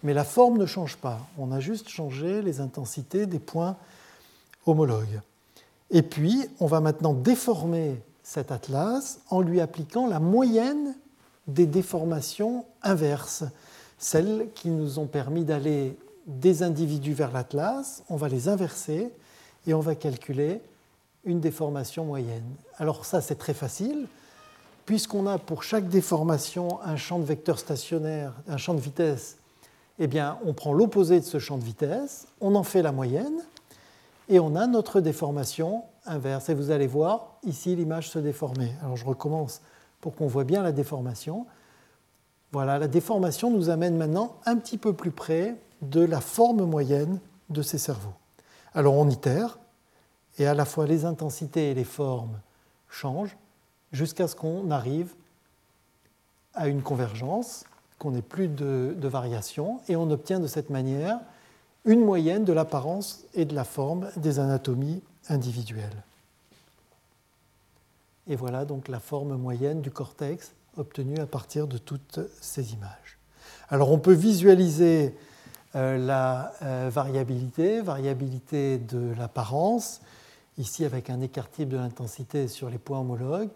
[0.03, 1.21] mais la forme ne change pas.
[1.39, 3.77] On a juste changé les intensités des points
[4.67, 5.21] homologues.
[5.91, 10.95] Et puis, on va maintenant déformer cet atlas en lui appliquant la moyenne
[11.47, 13.45] des déformations inverses,
[13.99, 18.03] celles qui nous ont permis d'aller des individus vers l'atlas.
[18.11, 19.11] On va les inverser
[19.67, 20.61] et on va calculer
[21.25, 22.45] une déformation moyenne.
[22.77, 24.07] Alors ça, c'est très facile,
[24.89, 29.37] puisqu'on a pour chaque déformation un champ de vecteur stationnaire, un champ de vitesse,
[29.99, 33.43] eh bien, on prend l'opposé de ce champ de vitesse, on en fait la moyenne,
[34.31, 36.49] et on a notre déformation inverse.
[36.49, 38.73] Et vous allez voir ici l'image se déformer.
[38.83, 39.61] Alors je recommence
[40.01, 41.45] pour qu'on voit bien la déformation.
[42.53, 47.21] Voilà, la déformation nous amène maintenant un petit peu plus près de la forme moyenne
[47.51, 48.15] de ces cerveaux.
[48.73, 49.59] Alors on itère,
[50.39, 52.41] et à la fois les intensités et les formes
[52.89, 53.37] changent
[53.93, 55.13] jusqu'à ce qu'on arrive
[56.55, 57.65] à une convergence,
[57.99, 61.19] qu'on n'ait plus de, variation, et on obtient de cette manière
[61.85, 66.03] une moyenne de l'apparence et de la forme des anatomies individuelles.
[68.27, 73.19] Et voilà donc la forme moyenne du cortex obtenue à partir de toutes ces images.
[73.71, 75.15] Alors on peut visualiser
[75.75, 80.01] euh, la euh, variabilité, variabilité de l'apparence,
[80.59, 83.51] ici avec un écart de l'intensité sur les points homologues,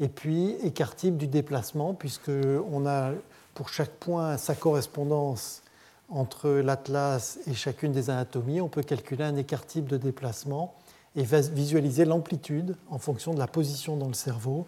[0.00, 3.12] et puis écart type du déplacement, puisqu'on a
[3.54, 5.62] pour chaque point sa correspondance
[6.08, 8.60] entre l'atlas et chacune des anatomies.
[8.60, 10.74] On peut calculer un écart type de déplacement
[11.16, 14.66] et visualiser l'amplitude en fonction de la position dans le cerveau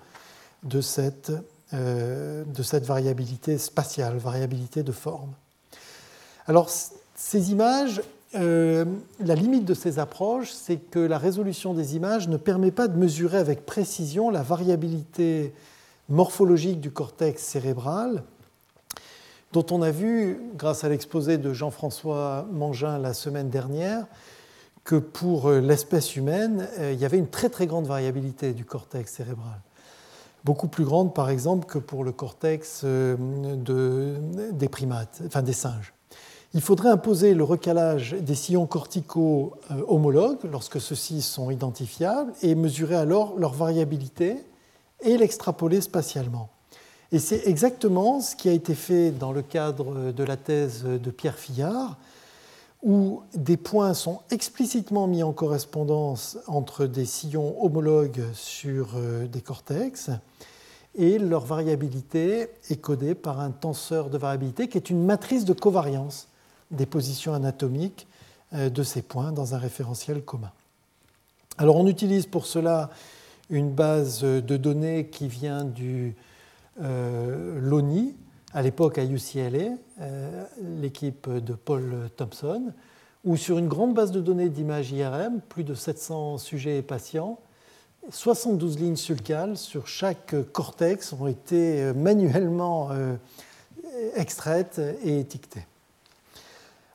[0.62, 1.33] de cette,
[1.73, 5.33] euh, de cette variabilité spatiale, variabilité de forme.
[6.47, 6.68] Alors,
[7.14, 8.03] ces images,
[8.35, 8.85] euh,
[9.21, 12.97] la limite de ces approches, c'est que la résolution des images ne permet pas de
[12.97, 15.53] mesurer avec précision la variabilité
[16.09, 18.23] morphologique du cortex cérébral,
[19.53, 24.07] dont on a vu, grâce à l'exposé de Jean-François Mangin la semaine dernière,
[24.85, 29.12] que pour l'espèce humaine, euh, il y avait une très très grande variabilité du cortex
[29.12, 29.61] cérébral.
[30.45, 33.16] Beaucoup plus grande, par exemple, que pour le cortex euh,
[34.53, 35.92] des primates, enfin des singes
[36.55, 42.55] il faudrait imposer le recalage des sillons corticaux euh, homologues lorsque ceux-ci sont identifiables et
[42.55, 44.37] mesurer alors leur variabilité
[45.01, 46.51] et l'extrapoler spatialement.
[47.11, 51.11] Et c'est exactement ce qui a été fait dans le cadre de la thèse de
[51.11, 51.99] Pierre Fillard,
[52.83, 59.41] où des points sont explicitement mis en correspondance entre des sillons homologues sur euh, des
[59.41, 60.11] cortex,
[60.95, 65.55] et leur variabilité est codée par un tenseur de variabilité qui est une matrice de
[65.55, 66.29] covariance
[66.73, 68.07] des positions anatomiques
[68.55, 70.51] euh, de ces points dans un référentiel commun.
[71.59, 72.91] Alors on utilise pour cela
[73.51, 76.17] une base de données qui vient du
[76.83, 78.17] euh, LONI,
[78.55, 80.45] à l'époque à UCLA, euh,
[80.81, 82.73] l'équipe de Paul Thompson,
[83.25, 87.39] où sur une grande base de données d'images IRM, plus de 700 sujets et patients,
[88.11, 92.91] 72 lignes sulcales sur chaque cortex ont été manuellement
[94.17, 95.67] extraites et étiquetées.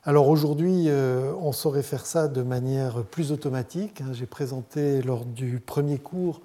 [0.08, 4.00] Alors aujourd'hui, euh, on saurait faire ça de manière plus automatique.
[4.00, 4.14] Hein.
[4.14, 6.40] J'ai présenté lors du premier cours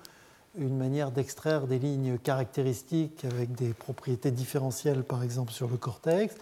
[0.58, 6.36] une manière d'extraire des lignes caractéristiques avec des propriétés différentielles, par exemple, sur le cortex.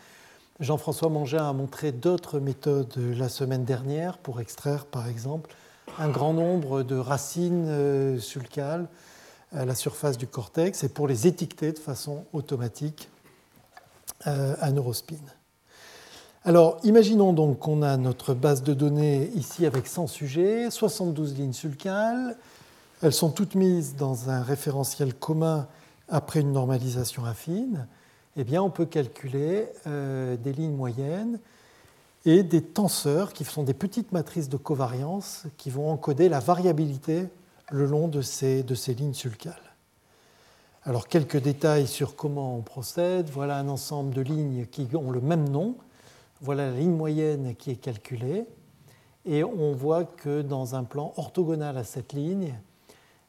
[0.59, 5.53] Jean-François Mangin a montré d'autres méthodes la semaine dernière pour extraire, par exemple,
[5.99, 8.87] un grand nombre de racines euh, sulcales
[9.55, 13.09] à la surface du cortex et pour les étiqueter de façon automatique
[14.25, 15.17] euh, à neurospin.
[16.43, 21.53] Alors, imaginons donc qu'on a notre base de données ici avec 100 sujets, 72 lignes
[21.53, 22.35] sulcales.
[23.03, 25.67] Elles sont toutes mises dans un référentiel commun
[26.09, 27.87] après une normalisation affine.
[28.37, 31.39] Eh bien, on peut calculer euh, des lignes moyennes
[32.25, 37.27] et des tenseurs qui sont des petites matrices de covariance qui vont encoder la variabilité
[37.69, 39.75] le long de ces, de ces lignes sulcales.
[40.85, 43.29] Alors, quelques détails sur comment on procède.
[43.29, 45.75] Voilà un ensemble de lignes qui ont le même nom
[46.41, 48.45] voilà la ligne moyenne qui est calculée.
[49.25, 52.55] Et on voit que dans un plan orthogonal à cette ligne,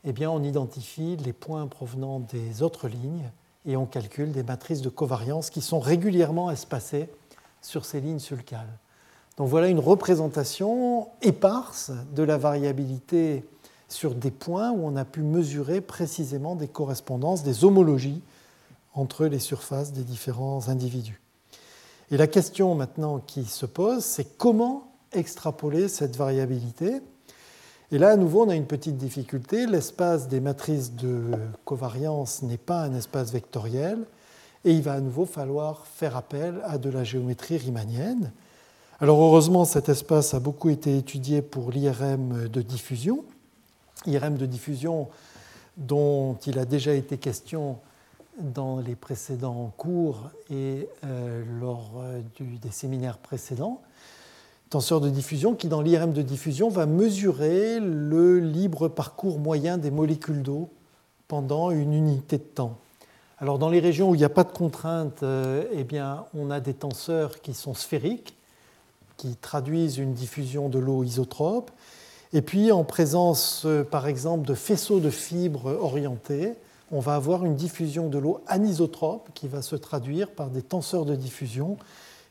[0.05, 3.31] eh on identifie les points provenant des autres lignes
[3.67, 7.09] et on calcule des matrices de covariance qui sont régulièrement espacées
[7.61, 8.79] sur ces lignes sulcales.
[9.37, 13.45] Donc voilà une représentation éparse de la variabilité
[13.89, 18.23] sur des points où on a pu mesurer précisément des correspondances, des homologies
[18.95, 21.22] entre les surfaces des différents individus.
[22.13, 27.01] Et la question maintenant qui se pose, c'est comment extrapoler cette variabilité?
[27.91, 29.67] Et là, à nouveau, on a une petite difficulté.
[29.67, 31.31] L'espace des matrices de
[31.65, 34.05] covariance n'est pas un espace vectoriel,
[34.67, 38.31] et il va à nouveau falloir faire appel à de la géométrie riemannienne.
[39.01, 43.25] Alors heureusement, cet espace a beaucoup été étudié pour l'IRM de diffusion,
[44.05, 45.09] IRM de diffusion
[45.79, 47.79] dont il a déjà été question
[48.41, 53.83] dans les précédents cours et euh, lors euh, des séminaires précédents,
[54.71, 59.91] tenseur de diffusion qui, dans l'IRM de diffusion, va mesurer le libre parcours moyen des
[59.91, 60.71] molécules d'eau
[61.29, 62.79] pendant une unité de temps.
[63.39, 66.51] Alors, dans les régions où il n'y a pas de contrainte, euh, eh bien, on
[66.51, 68.37] a des tenseurs qui sont sphériques,
[69.17, 71.71] qui traduisent une diffusion de l'eau isotrope.
[72.33, 76.55] Et puis, en présence, par exemple, de faisceaux de fibres orientés,
[76.93, 81.07] on va avoir une diffusion de l'eau anisotrope qui va se traduire par des tenseurs
[81.07, 81.79] de diffusion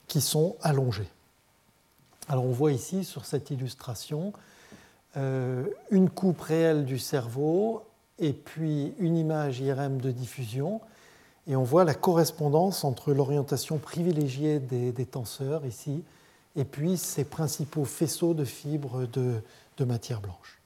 [0.08, 1.10] qui sont allongés.
[2.30, 4.34] Alors, on voit ici sur cette illustration
[5.18, 7.82] euh, une coupe réelle du cerveau
[8.20, 10.80] et puis une image IRM de diffusion.
[11.48, 16.04] Et on voit la correspondance entre l'orientation privilégiée des, tenseurs ici
[16.56, 20.61] et puis ces principaux faisceaux de fibres de matière blanche.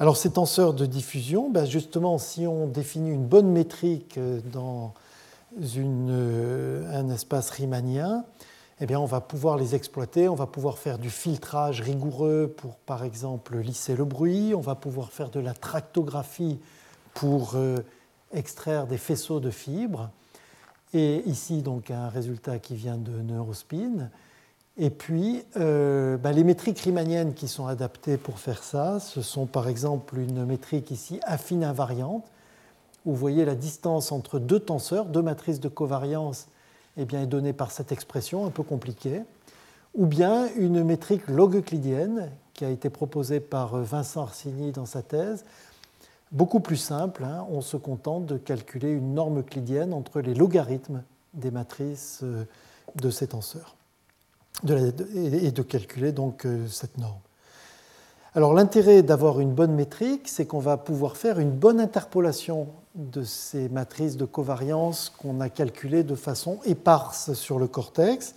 [0.00, 4.94] Alors ces tenseurs de diffusion, ben justement, si on définit une bonne métrique euh, dans
[5.60, 8.24] euh, un espace riemanien,
[8.80, 12.76] eh bien, on va pouvoir les exploiter, on va pouvoir faire du filtrage rigoureux pour,
[12.76, 16.60] par exemple, lisser le bruit, on va pouvoir faire de la tractographie
[17.14, 17.78] pour euh,
[18.32, 20.10] extraire des faisceaux de fibres.
[20.94, 24.10] Et ici, donc, un résultat qui vient de Neurospin.
[24.80, 29.46] Et puis, euh, bah, les métriques riemanniennes qui sont adaptées pour faire ça, ce sont
[29.46, 32.24] par exemple une métrique ici affine invariante,
[33.04, 36.46] où vous voyez la distance entre deux tenseurs, deux matrices de covariance,
[36.96, 39.22] eh bien, est donnée par cette expression un peu compliquée,
[39.96, 45.44] ou bien une métrique log-euclidienne qui a été proposée par Vincent Arsini dans sa thèse,
[46.30, 47.24] beaucoup plus simple.
[47.24, 47.44] Hein.
[47.50, 51.02] on se contente de calculer une norme euclidienne entre les logarithmes
[51.34, 52.44] des matrices euh,
[52.94, 53.77] de ces tenseurs
[54.66, 57.20] et de calculer donc euh, cette norme.
[58.34, 63.22] Alors l'intérêt d'avoir une bonne métrique, c'est qu'on va pouvoir faire une bonne interpolation de
[63.22, 68.34] ces matrices de covariance qu'on a calculées de façon éparse sur le cortex.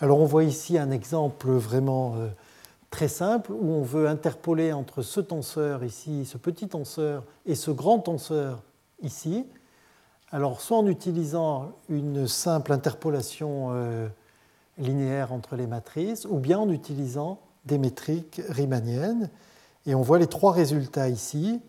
[0.00, 2.28] Alors on voit ici un exemple vraiment euh,
[2.90, 7.70] très simple où on veut interpoler entre ce tenseur ici, ce petit tenseur, et ce
[7.70, 8.62] grand tenseur
[9.02, 9.46] ici.
[10.32, 14.08] Alors soit en utilisant une simple interpolation euh,
[14.80, 19.30] linéaire entre les matrices, ou bien en utilisant des métriques riemanniennes.
[19.86, 21.60] Et on voit les trois résultats ici.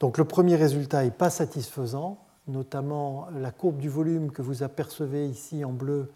[0.00, 5.26] Donc le premier résultat n'est pas satisfaisant, notamment la courbe du volume que vous apercevez
[5.26, 6.10] ici en bleu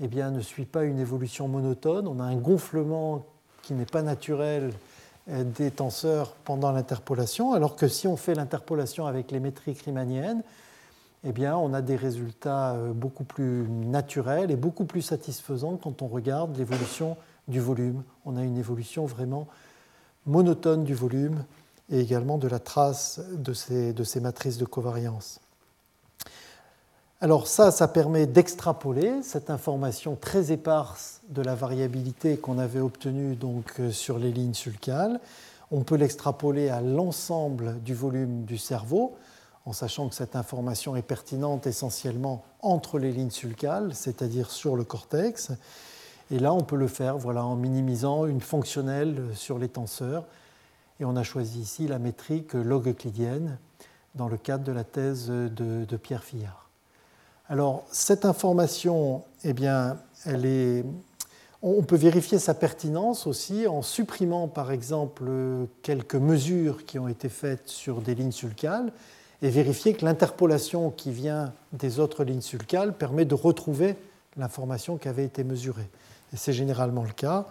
[0.00, 2.06] eh bien, ne suit pas une évolution monotone.
[2.06, 3.26] On a un gonflement
[3.62, 4.72] qui n'est pas naturel
[5.28, 10.42] euh, des tenseurs pendant l'interpolation, alors que si on fait l'interpolation avec les métriques riemanniennes,
[11.24, 16.02] eh bien, on a des résultats euh, beaucoup plus naturels et beaucoup plus satisfaisants quand
[16.02, 17.16] on regarde l'évolution
[17.48, 18.02] du volume.
[18.24, 19.48] On a une évolution vraiment
[20.26, 21.44] monotone du volume
[21.90, 25.40] et également de la trace de ces, matrices de covariance.
[27.20, 33.34] Alors ça, ça permet d'extrapoler cette information très éparse de la variabilité qu'on avait obtenue
[33.34, 35.18] donc euh, sur les lignes sulcales.
[35.72, 39.16] On peut l'extrapoler à l'ensemble du volume du cerveau
[39.68, 44.84] en sachant que cette information est pertinente essentiellement entre les lignes sulcales, c'est-à-dire sur le
[44.84, 45.50] cortex.
[46.30, 50.24] Et là, on peut le faire voilà, en minimisant une fonctionnelle sur les tenseurs.
[51.00, 53.58] Et on a choisi ici la métrique log-euclidienne
[54.14, 56.70] dans le cadre de la thèse de, Pierre Fillard.
[57.50, 60.82] Alors, cette information, eh bien, elle est,
[61.60, 65.30] on peut vérifier sa pertinence aussi en supprimant, par exemple,
[65.82, 68.92] quelques mesures qui ont été faites sur des lignes sulcales
[69.42, 73.96] et vérifier que l'interpolation qui vient des autres lignes sulcales permet de retrouver
[74.36, 75.88] l'information qui avait été mesurée.
[76.32, 77.46] Et c'est généralement le cas.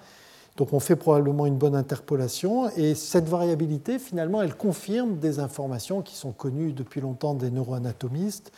[0.58, 6.02] Donc on fait probablement une bonne interpolation et cette variabilité, finalement, elle confirme des informations
[6.02, 8.52] qui sont connues depuis longtemps des neuroanatomistes.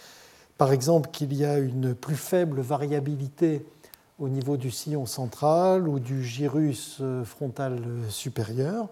[0.57, 3.65] Par exemple, qu'il y a une plus faible variabilité
[4.17, 8.88] au niveau du sillon central ou du gyrus frontal supérieur,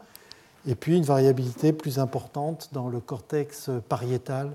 [0.67, 4.51] et puis une variabilité plus importante dans le cortex pariétal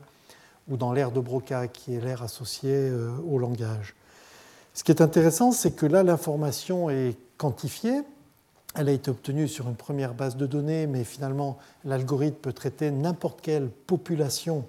[0.69, 3.95] ou dans l'aire de Broca, qui est l'aire associée euh, au langage.
[4.75, 8.03] Ce qui est intéressant, c'est que là, l'information est quantifiée.
[8.75, 12.91] Elle a été obtenue sur une première base de données, mais finalement, l'algorithme peut traiter
[12.91, 14.65] n'importe quelle population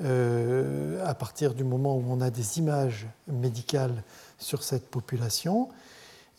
[0.00, 4.02] euh, à partir du moment où on a des images médicales
[4.38, 5.68] sur cette population.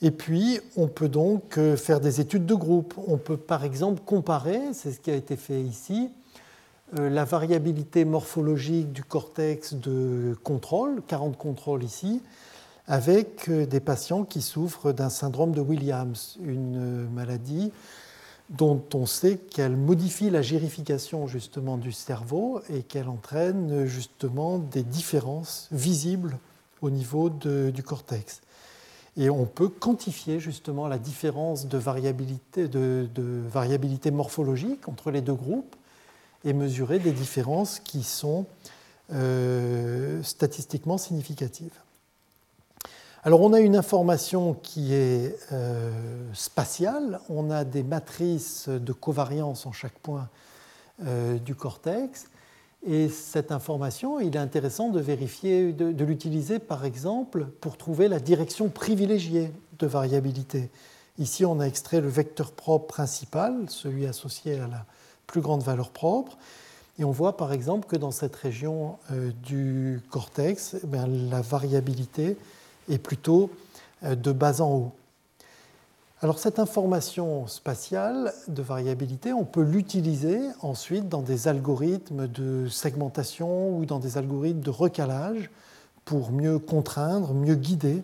[0.03, 2.93] Et puis, on peut donc euh, faire des études de groupe.
[3.07, 6.09] On peut par exemple comparer, c'est ce qui a été fait ici,
[6.99, 12.21] euh, la variabilité morphologique du cortex de contrôle, 40 contrôles ici,
[12.85, 17.71] avec euh, des patients qui souffrent d'un syndrome de Williams, une maladie
[18.49, 24.83] dont on sait qu'elle modifie la gérification justement du cerveau et qu'elle entraîne justement des
[24.83, 26.37] différences visibles
[26.81, 28.41] au niveau du cortex.
[29.15, 33.07] Et on peut quantifier justement la différence de variabilité, de,
[33.47, 35.75] variabilité morphologique entre les deux groupes
[36.43, 38.45] et mesurer des différences qui sont
[39.11, 41.73] euh, statistiquement significatives.
[43.23, 45.91] Alors on a une information qui est euh,
[46.33, 50.27] spatiale, on a des matrices de covariance en chaque point
[51.05, 52.25] euh, du cortex,
[52.85, 58.19] et cette information, il est intéressant de vérifier, de, l'utiliser par exemple pour trouver la
[58.19, 60.69] direction privilégiée de variabilité.
[61.17, 64.85] Ici, on a extrait le vecteur propre principal, celui associé à la
[65.27, 66.37] plus grande valeur propre,
[66.99, 72.37] et on voit par exemple que dans cette région euh, du cortex, eh la variabilité
[72.89, 73.49] est plutôt
[74.03, 74.91] euh, de bas en haut.
[76.23, 83.77] Alors cette information spatiale de variabilité, on peut l'utiliser ensuite dans des algorithmes de segmentation
[83.77, 85.49] ou dans des algorithmes de recalage
[86.05, 88.03] pour mieux contraindre, mieux guider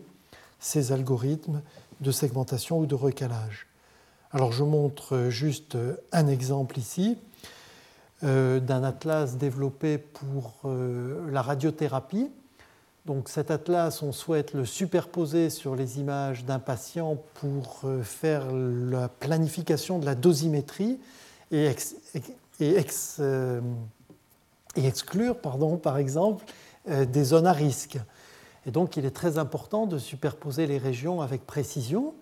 [0.59, 1.61] ces algorithmes
[2.01, 3.67] de segmentation ou de recalage.
[4.33, 5.77] Alors je montre juste
[6.11, 7.17] un exemple ici
[8.25, 12.29] euh, d'un atlas développé pour euh, la radiothérapie
[13.09, 18.51] donc cet atlas, on souhaite le superposer sur les images d'un patient pour euh, faire
[18.53, 20.99] la planification de la dosimétrie
[21.49, 21.73] et,
[23.19, 23.61] euh,
[24.75, 26.45] exclure, par exemple,
[26.87, 27.97] euh, des zones à risque.
[28.67, 32.13] Et donc il est très important de superposer les régions avec précision.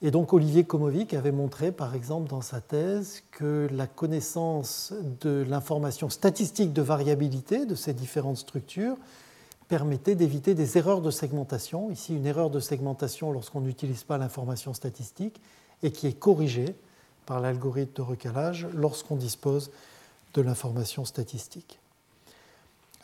[0.00, 5.44] Et donc Olivier Komovic avait montré, par exemple, dans sa thèse, que la connaissance de
[5.46, 8.96] l'information statistique de variabilité de ces différentes structures
[9.68, 11.90] permettait d'éviter des erreurs de segmentation.
[11.90, 15.40] Ici, une erreur de segmentation lorsqu'on n'utilise pas l'information statistique
[15.82, 16.74] et qui est corrigée
[17.26, 19.70] par l'algorithme de recalage lorsqu'on dispose
[20.34, 21.78] de l'information statistique.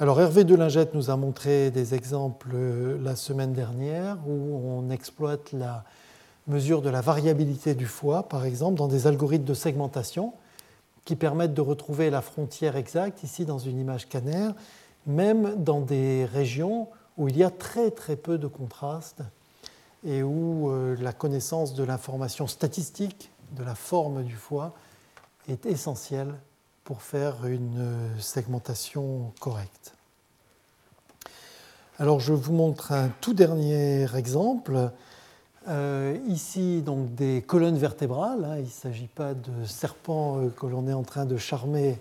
[0.00, 5.52] Alors Hervé Delingette nous a montré des exemples euh, la semaine dernière où on exploite
[5.52, 5.84] la
[6.48, 10.32] mesure de la variabilité du foie, par exemple, dans des algorithmes de segmentation
[11.04, 14.54] qui permettent de retrouver la frontière exacte, ici dans une image canaire,
[15.06, 19.22] même dans des régions où il y a très très peu de contraste
[20.04, 24.74] et où euh, la connaissance de l'information statistique de la forme du foie
[25.48, 26.34] est essentielle
[26.84, 29.94] pour faire une euh, segmentation correcte.
[31.98, 34.90] Alors je vous montre un tout dernier exemple.
[35.68, 38.44] Euh, ici, donc des colonnes vertébrales.
[38.44, 38.56] Hein.
[38.58, 41.98] il ne s'agit pas de serpents que l'on est en train de charmer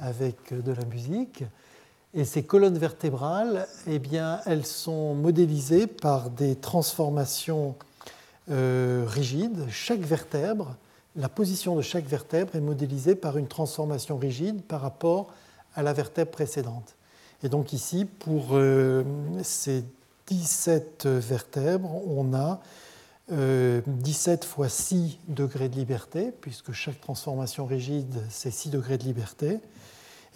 [0.00, 1.44] avec de la musique.
[2.16, 7.74] Et ces colonnes vertébrales, eh bien, elles sont modélisées par des transformations
[8.50, 9.66] euh, rigides.
[9.68, 10.76] Chaque vertèbre,
[11.14, 15.30] la position de chaque vertèbre est modélisée par une transformation rigide par rapport
[15.74, 16.94] à la vertèbre précédente.
[17.42, 19.04] Et donc ici, pour euh,
[19.42, 19.84] ces
[20.28, 22.60] 17 vertèbres, on a
[23.28, 29.04] 17 euh, fois 6 degrés de liberté, puisque chaque transformation rigide, c'est 6 degrés de
[29.04, 29.60] liberté.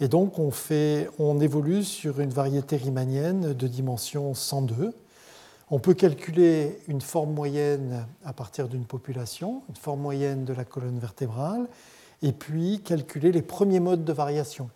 [0.01, 4.95] Et donc on, évolue sur une variété riemannienne de dimension 102.
[5.69, 10.65] On peut calculer une forme moyenne à partir d'une population, une forme moyenne de la
[10.65, 11.67] colonne vertébrale,
[12.23, 14.71] et puis calculer les premiers modes de variation.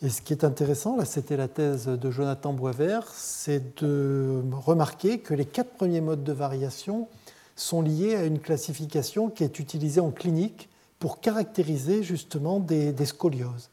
[0.00, 5.18] Et ce qui est intéressant, là c'était la thèse de Jonathan Boisvert, c'est de remarquer
[5.18, 7.08] que les quatre premiers modes de variation
[7.56, 10.68] sont liés à une classification qui est utilisée en clinique
[11.00, 13.70] pour caractériser justement des scolioses.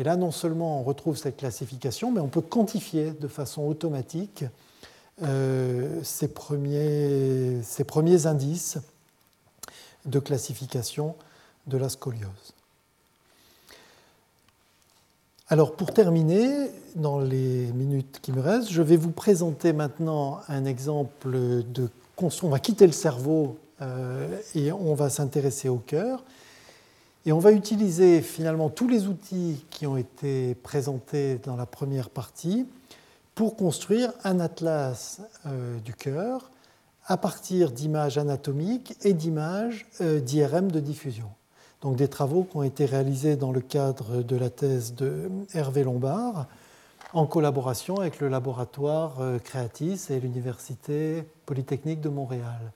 [0.00, 4.46] Et là, non seulement on retrouve cette classification, mais on peut quantifier de façon automatique
[5.22, 8.78] euh, ces, premiers, ces premiers indices
[10.06, 11.16] de classification
[11.66, 12.54] de la scoliose.
[15.48, 20.64] Alors pour terminer, dans les minutes qui me restent, je vais vous présenter maintenant un
[20.64, 21.90] exemple de...
[22.42, 26.24] On va quitter le cerveau euh, et on va s'intéresser au cœur.
[27.26, 32.08] Et on va utiliser finalement tous les outils qui ont été présentés dans la première
[32.08, 32.66] partie
[33.34, 36.50] pour construire un atlas euh, du cœur
[37.06, 41.28] à partir d'images anatomiques et d'images euh, d'IRM de diffusion.
[41.82, 45.84] Donc des travaux qui ont été réalisés dans le cadre de la thèse de Hervé
[45.84, 46.46] Lombard
[47.12, 52.72] en collaboration avec le laboratoire euh, Creatis et l'Université Polytechnique de Montréal.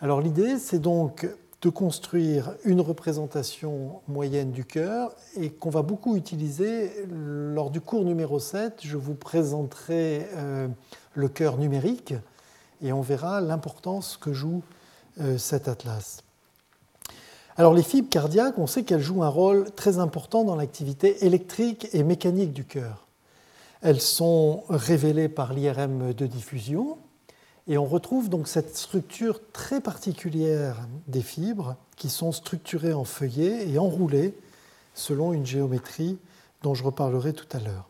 [0.00, 1.28] Alors l'idée, c'est donc
[1.66, 8.04] de construire une représentation moyenne du cœur et qu'on va beaucoup utiliser lors du cours
[8.04, 8.82] numéro 7.
[8.84, 10.68] Je vous présenterai euh,
[11.14, 12.14] le cœur numérique
[12.82, 14.62] et on verra l'importance que joue
[15.20, 16.22] euh, cet atlas.
[17.56, 21.88] Alors les fibres cardiaques, on sait qu'elles jouent un rôle très important dans l'activité électrique
[21.92, 23.08] et mécanique du cœur.
[23.82, 26.96] Elles sont révélées par l'IRM de diffusion
[27.68, 33.68] Et on retrouve donc cette structure très particulière des fibres qui sont structurées en feuillets
[33.68, 34.34] et enroulées
[34.94, 36.18] selon une géométrie
[36.62, 37.88] dont je reparlerai tout à l'heure.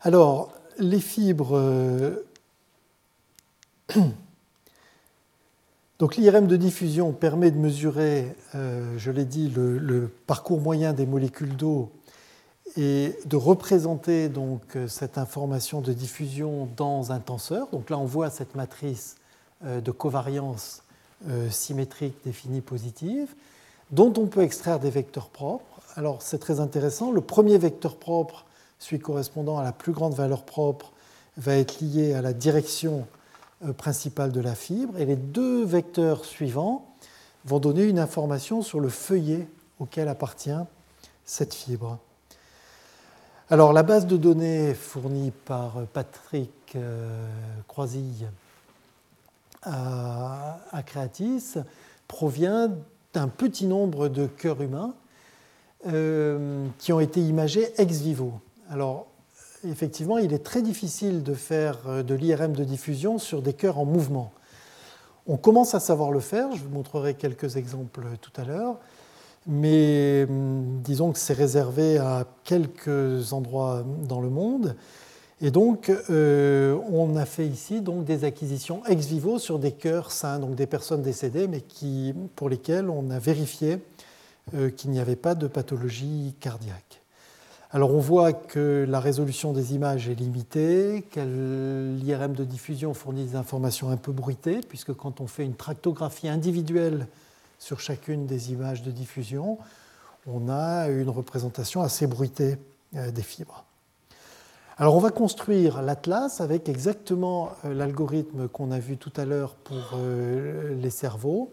[0.00, 1.56] Alors, les fibres.
[1.56, 2.24] Euh,
[5.98, 11.06] donc l'IRM de diffusion permet de mesurer, euh, je l'ai dit, le, parcours moyen des
[11.06, 11.90] molécules d'eau
[12.78, 17.66] et de représenter donc cette information de diffusion dans un tenseur.
[17.72, 19.16] Donc là, on voit cette matrice
[19.64, 20.82] euh, de covariance
[21.50, 23.34] symétrique définie positive,
[23.90, 25.80] dont on peut extraire des vecteurs propres.
[25.96, 27.10] Alors c'est très intéressant.
[27.10, 28.44] Le premier vecteur propre
[28.78, 30.92] celui correspondant à la plus grande valeur propre
[31.36, 33.06] va être lié à la direction
[33.64, 36.86] euh, principale de la fibre, et les deux vecteurs suivants
[37.44, 39.48] vont donner une information sur le feuillet
[39.80, 40.50] auquel appartient
[41.24, 41.98] cette fibre.
[43.50, 47.26] Alors la base de données fournie par Patrick euh,
[47.66, 48.28] Croisille
[49.62, 51.54] à, Creatis
[52.08, 52.70] provient
[53.14, 54.92] d'un petit nombre de cœurs humains
[55.86, 58.34] euh, qui ont été imagés ex vivo.
[58.68, 59.06] Alors,
[59.64, 63.78] effectivement, il est très difficile de faire euh, de l'IRM de diffusion sur des cœurs
[63.78, 64.30] en mouvement.
[65.26, 68.76] On commence à savoir le faire, je vous montrerai quelques exemples tout à l'heure,
[69.48, 74.76] mais hum, disons que c'est réservé à quelques endroits dans le monde.
[75.40, 80.10] Et donc, euh, on a fait ici donc, des acquisitions ex vivo sur des cœurs
[80.10, 83.78] sains, donc des personnes décédées, mais qui, pour lesquelles on a vérifié
[84.54, 87.02] euh, qu'il n'y avait pas de pathologie cardiaque.
[87.70, 93.26] Alors on voit que la résolution des images est limitée, que l'IRM de diffusion fournit
[93.26, 97.06] des informations un peu bruitées, puisque quand on fait une tractographie individuelle
[97.58, 99.58] sur chacune des images de diffusion,
[100.26, 102.56] on a une représentation assez bruitée
[102.96, 103.64] euh, des fibres.
[104.76, 109.54] Alors on va construire l'atlas avec exactement euh, l'algorithme qu'on a vu tout à l'heure
[109.54, 111.52] pour euh, les cerveaux,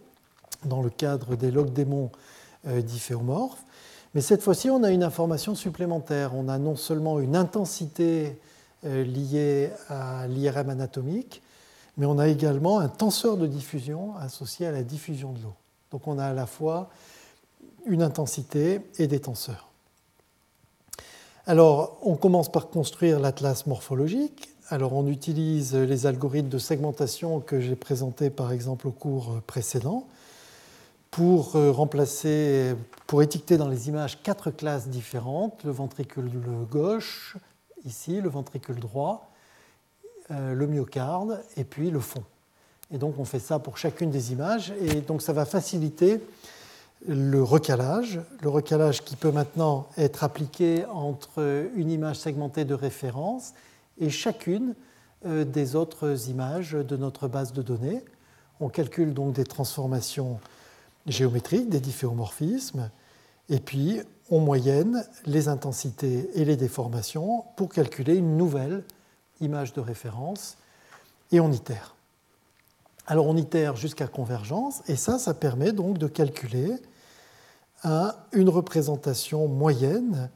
[0.64, 2.10] dans le cadre des log démons
[2.66, 3.64] difféomorphes.
[4.16, 6.34] Mais cette fois-ci, on a une information supplémentaire.
[6.34, 8.40] On a non seulement une intensité
[8.84, 11.44] liée à l'IRM anatomique,
[11.98, 15.54] mais on a également un tenseur de diffusion associé à la diffusion de l'eau.
[15.92, 16.90] Donc on a à la fois
[17.86, 19.70] une intensité et des tenseurs.
[21.48, 24.50] Alors, on commence par construire l'atlas morphologique.
[24.70, 30.08] Alors, on utilise les algorithmes de segmentation que j'ai présentés par exemple au cours précédent
[31.12, 31.72] pour euh,
[33.22, 36.30] étiqueter dans les images quatre classes différentes, le ventricule
[36.70, 37.38] gauche,
[37.86, 39.32] ici, le ventricule droit,
[40.32, 42.24] euh, le myocarde et puis le fond.
[42.92, 46.22] Et donc on fait ça pour chacune des images et donc ça va faciliter
[47.08, 53.54] le recalage, le recalage qui peut maintenant être appliqué entre une image segmentée de référence
[54.00, 54.76] et chacune
[55.26, 58.04] euh, des autres images de notre base de données.
[58.60, 60.40] On calcule donc des transformations
[61.08, 62.90] géométriques des difféomorphismes,
[63.50, 68.84] et puis on moyenne les intensités et les déformations pour calculer une nouvelle
[69.42, 70.58] image de référence,
[71.32, 71.95] et on itère.
[73.08, 76.72] Alors on itère jusqu'à convergence, et ça, ça permet donc de calculer
[78.34, 80.30] une représentation moyenne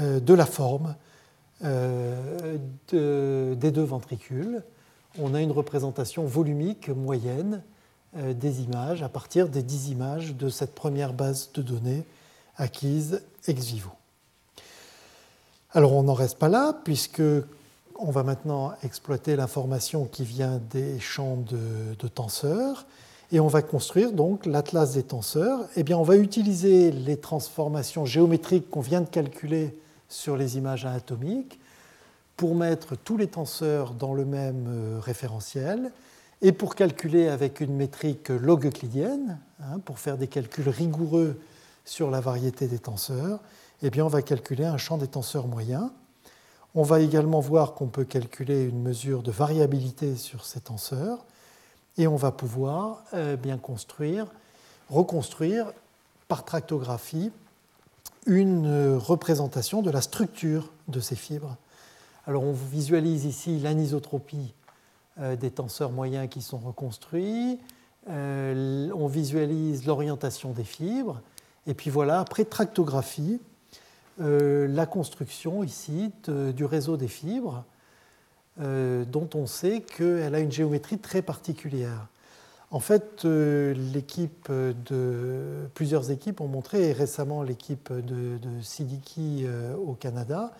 [0.00, 0.96] euh, de la forme
[1.62, 2.58] euh,
[2.90, 4.64] des deux ventricules.
[5.18, 7.62] On a une représentation volumique moyenne
[8.16, 12.04] euh, des images à partir des 10 images de cette première base de données
[12.56, 13.90] acquise ex vivo.
[15.72, 17.22] Alors on n'en reste pas là, puisque
[18.00, 22.86] on va maintenant exploiter l'information qui vient des champs de, tenseurs,
[23.32, 25.60] et on va construire donc l'atlas des tenseurs.
[25.76, 29.78] Eh bien, on va utiliser les transformations géométriques qu'on vient de calculer
[30.08, 31.60] sur les images anatomiques
[32.36, 35.92] pour mettre tous les tenseurs dans le même euh, référentiel
[36.42, 41.38] et pour calculer avec une métrique log-euclidienne, hein, pour faire des calculs rigoureux
[41.84, 43.40] sur la variété des tenseurs,
[43.82, 45.90] eh bien on va calculer un champ des tenseurs moyens.
[46.74, 51.24] On va également voir qu'on peut calculer une mesure de variabilité sur ces tenseurs
[51.96, 54.26] et on va pouvoir euh, bien construire,
[54.88, 55.72] reconstruire
[56.28, 57.32] par tractographie
[58.26, 61.56] une représentation de la structure de ces fibres.
[62.26, 64.54] Alors on visualise ici l'anisotropie
[65.18, 67.58] euh, des tenseurs moyens qui sont reconstruits.
[68.08, 71.20] Euh, on visualise l'orientation des fibres.
[71.66, 73.49] Et puis voilà, après tractographie, euh,
[74.20, 77.64] la construction ici du réseau des fibres,
[78.58, 82.06] dont on sait qu'elle a une géométrie très particulière.
[82.70, 89.46] En fait, l'équipe de plusieurs équipes ont montré, et récemment l'équipe de, de Sidiki
[89.84, 90.52] au Canada,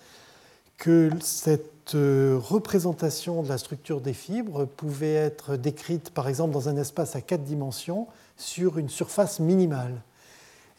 [0.80, 6.70] que cette euh, représentation de la structure des fibres pouvait être décrite par exemple dans
[6.70, 8.08] un espace à quatre dimensions
[8.38, 10.00] sur une surface minimale.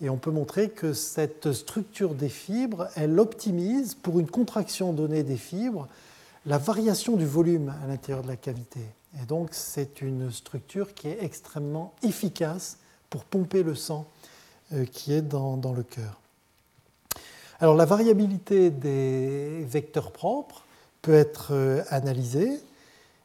[0.01, 5.23] Et on peut montrer que cette structure des fibres, elle optimise pour une contraction donnée
[5.23, 5.87] des fibres
[6.45, 8.79] la variation du volume à l'intérieur de la cavité.
[9.21, 12.77] Et donc c'est une structure qui est extrêmement efficace
[13.09, 14.07] pour pomper le sang
[14.73, 16.19] euh, qui est dans, le cœur.
[17.59, 20.65] Alors la variabilité des vecteurs propres
[21.01, 22.59] peut être euh, analysée.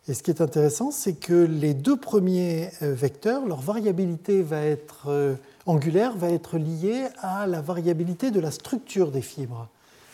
[0.09, 4.63] Et ce qui est intéressant, c'est que les deux premiers euh, vecteurs, leur variabilité va
[4.63, 9.69] être angulaire va être liée à la variabilité de la structure des fibres,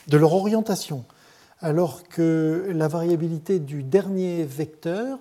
[0.09, 1.05] de leur orientation,
[1.61, 5.19] alors que la variabilité du dernier vecteur,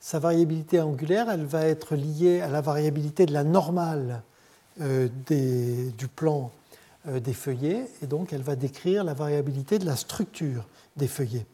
[0.00, 4.22] sa variabilité angulaire, elle va être liée à la variabilité de la normale
[4.80, 6.50] euh, du plan
[7.08, 10.66] euh, des feuillets, et donc elle va décrire la variabilité de la structure
[10.96, 11.46] des feuillets.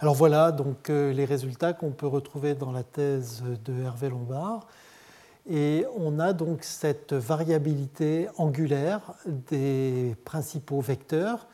[0.00, 4.66] Alors voilà donc euh, les résultats qu'on peut retrouver dans la thèse de Hervé Lombard.
[5.48, 11.46] Et on a donc cette variabilité angulaire des principaux vecteurs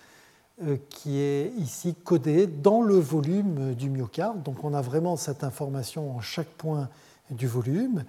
[0.63, 4.43] euh, qui est ici codée dans le volume du myocarde.
[4.43, 6.89] Donc on a vraiment cette information en chaque point
[7.31, 8.05] du volume.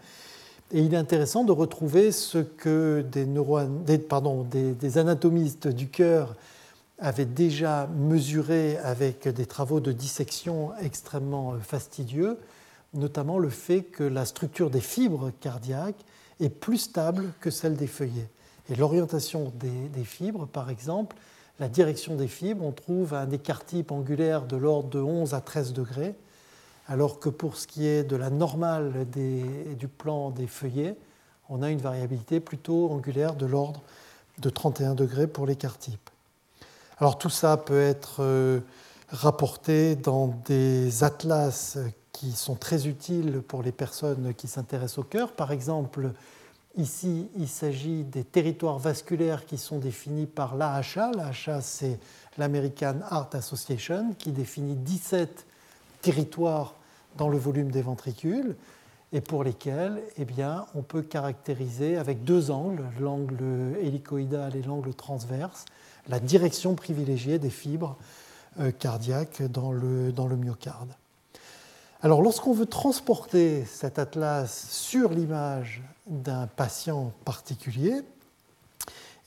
[0.71, 3.25] Et il est intéressant de retrouver ce que des,
[4.73, 6.35] des anatomistes du cœur
[6.99, 12.37] avaient déjà mesuré avec des travaux de dissection extrêmement fastidieux,
[12.93, 16.03] notamment le fait que la structure des fibres cardiaques
[16.39, 18.29] est plus stable que celle des feuillets.
[18.69, 21.15] Et l'orientation des, fibres, par exemple,
[21.59, 25.41] la direction des fibres, on trouve un écart type angulaire de l'ordre de 11 à
[25.41, 26.15] 13 degrés,
[26.87, 30.95] alors que pour ce qui est de la normale du plan des feuillets,
[31.49, 33.81] on a une variabilité plutôt angulaire de l'ordre
[34.39, 36.09] de 31 degrés pour l'écart type.
[36.97, 38.59] Alors tout ça peut être euh,
[39.09, 41.77] rapporté dans des atlas
[42.21, 45.31] qui sont très utiles pour les personnes qui s'intéressent au cœur.
[45.31, 46.11] Par exemple,
[46.77, 51.13] ici, il s'agit des territoires vasculaires qui sont définis par l'AHA.
[51.15, 51.99] L'AHA, c'est
[52.37, 55.47] l'American Heart Association, qui définit 17
[56.03, 56.75] territoires
[57.17, 58.55] dans le volume des ventricules
[59.13, 64.93] et pour lesquels eh bien, on peut caractériser avec deux angles, l'angle hélicoïdal et l'angle
[64.93, 65.65] transverse,
[66.07, 67.97] la direction privilégiée des fibres
[68.59, 70.93] euh, cardiaques dans le, dans le myocarde.
[72.03, 78.01] Alors lorsqu'on veut transporter cet atlas sur l'image d'un patient particulier,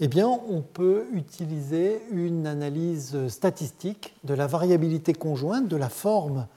[0.00, 6.48] eh bien, on peut utiliser une analyse statistique de la variabilité conjointe de la forme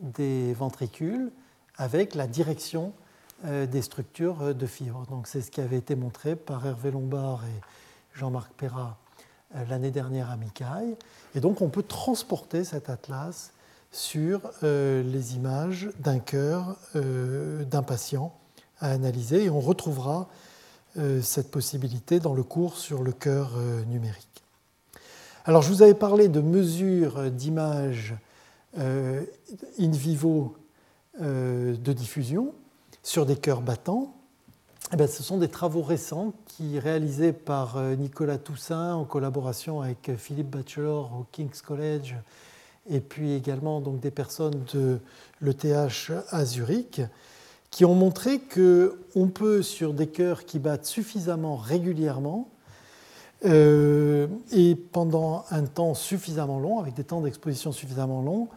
[0.00, 1.30] des ventricules
[1.76, 2.94] avec la direction
[3.44, 5.04] euh, des structures de fibres.
[5.10, 8.96] Donc, c'est ce qui avait été montré par Hervé Lombard et Jean-Marc Perrat
[9.54, 10.96] euh, l'année dernière à Micaille.
[11.34, 13.52] Et donc, on peut transporter cet atlas
[13.90, 18.32] sur euh, les images d'un cœur euh, d'un patient
[18.78, 20.28] à analyser et on retrouvera
[20.96, 23.52] euh, cette possibilité dans le cours sur le cœur
[23.88, 24.26] numérique.
[25.44, 28.14] Alors je vous avais parlé de mesures d'images
[28.76, 29.26] in
[29.78, 30.56] vivo
[31.18, 32.54] de diffusion
[33.02, 34.14] sur des cœurs battants.
[34.92, 40.12] Eh bien, ce sont des travaux récents qui, réalisés par Nicolas Toussaint en collaboration avec
[40.16, 42.16] Philippe Batchelor au King's College
[42.88, 44.98] et puis également donc, des personnes de
[45.40, 47.02] l'ETH à Zurich,
[47.70, 52.48] qui ont montré qu'on peut, sur des cœurs qui battent suffisamment régulièrement,
[53.44, 58.48] euh, et pendant un temps suffisamment long, avec des temps d'exposition suffisamment longs,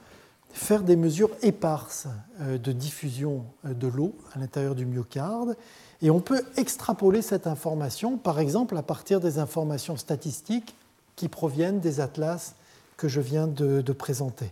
[0.51, 2.07] faire des mesures éparses
[2.41, 5.55] euh, de diffusion euh, de l'eau à l'intérieur du myocarde.
[6.01, 10.76] Et on peut extrapoler cette information, par exemple, à partir des informations statistiques
[11.15, 12.55] qui proviennent des atlas
[12.97, 14.51] que je viens de, présenter.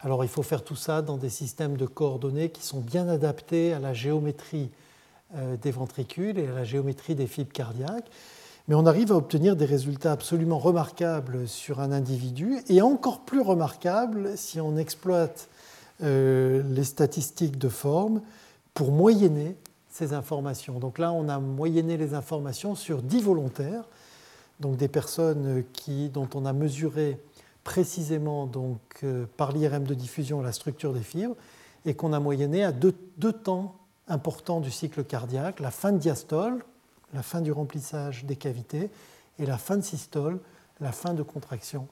[0.00, 3.72] Alors il faut faire tout ça dans des systèmes de coordonnées qui sont bien adaptés
[3.72, 4.70] à la géométrie
[5.34, 8.10] euh, des ventricules et à la géométrie des fibres cardiaques.
[8.68, 13.40] Mais on arrive à obtenir des résultats absolument remarquables sur un individu et encore plus
[13.40, 15.48] remarquables si on exploite
[16.02, 18.20] euh, les statistiques de forme
[18.72, 19.56] pour moyenner
[19.90, 20.80] ces informations.
[20.80, 23.84] Donc là, on a moyenné les informations sur 10 volontaires,
[24.58, 27.20] donc des personnes qui, dont on a mesuré
[27.64, 31.34] précisément donc, euh, par l'IRM de diffusion la structure des fibres
[31.86, 32.92] et qu'on a moyenné à deux,
[33.32, 36.64] temps importants du cycle cardiaque, la fin de diastole,
[37.14, 38.90] la fin du remplissage des cavités,
[39.38, 40.38] et la fin de systole,
[40.80, 41.88] la fin de contraction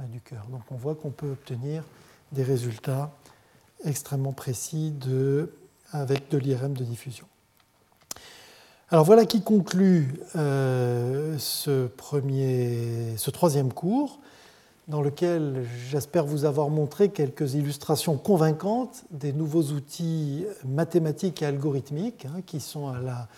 [0.00, 0.46] euh, du cœur.
[0.50, 1.84] Donc on voit qu'on peut obtenir
[2.32, 3.12] des résultats
[3.84, 5.52] extrêmement précis de,
[5.92, 7.26] avec de l'IRM de diffusion.
[8.90, 14.20] Alors voilà qui conclut euh, ce, premier, ce troisième cours
[14.88, 22.26] dans lequel j'espère vous avoir montré quelques illustrations convaincantes des nouveaux outils mathématiques et algorithmiques
[22.26, 23.28] hein, qui sont à la,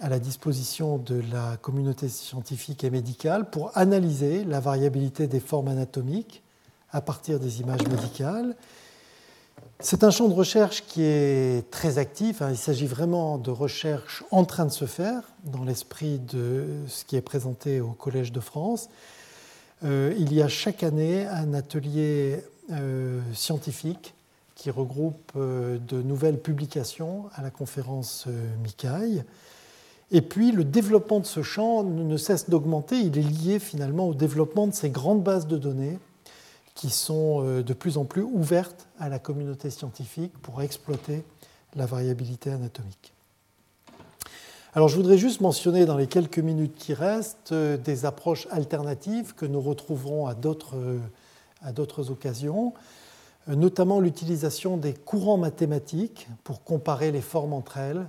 [0.00, 5.68] à la disposition de la communauté scientifique et médicale pour analyser la variabilité des formes
[5.68, 6.42] anatomiques
[6.90, 8.54] à partir des images médicales.
[9.80, 12.40] C'est un champ de recherche qui est très actif.
[12.40, 12.50] Hein.
[12.50, 17.16] Il s'agit vraiment de recherche en train de se faire dans l'esprit de ce qui
[17.16, 18.88] est présenté au Collège de France.
[19.84, 24.14] Euh, il y a chaque année un atelier euh, scientifique
[24.54, 28.28] qui regroupe euh, de nouvelles publications à la conférence
[28.62, 29.24] MICAI.
[30.12, 33.00] Et puis le développement de ce champ ne cesse d'augmenter.
[33.00, 35.98] Il est lié finalement au développement de ces grandes bases de données
[36.74, 41.22] qui sont de plus en plus ouvertes à la communauté scientifique pour exploiter
[41.76, 43.14] la variabilité anatomique.
[44.74, 49.34] Alors je voudrais juste mentionner dans les quelques minutes qui restent euh, des approches alternatives
[49.34, 52.72] que nous retrouverons à d'autres, euh, occasions,
[53.50, 58.06] euh, notamment l'utilisation des courants mathématiques pour comparer les formes entre elles,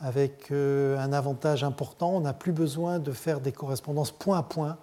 [0.00, 4.78] avec un avantage important, on n'a plus besoin de faire des correspondances point à point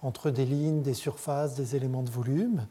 [0.00, 2.62] entre des lignes, des surfaces, des éléments de volume.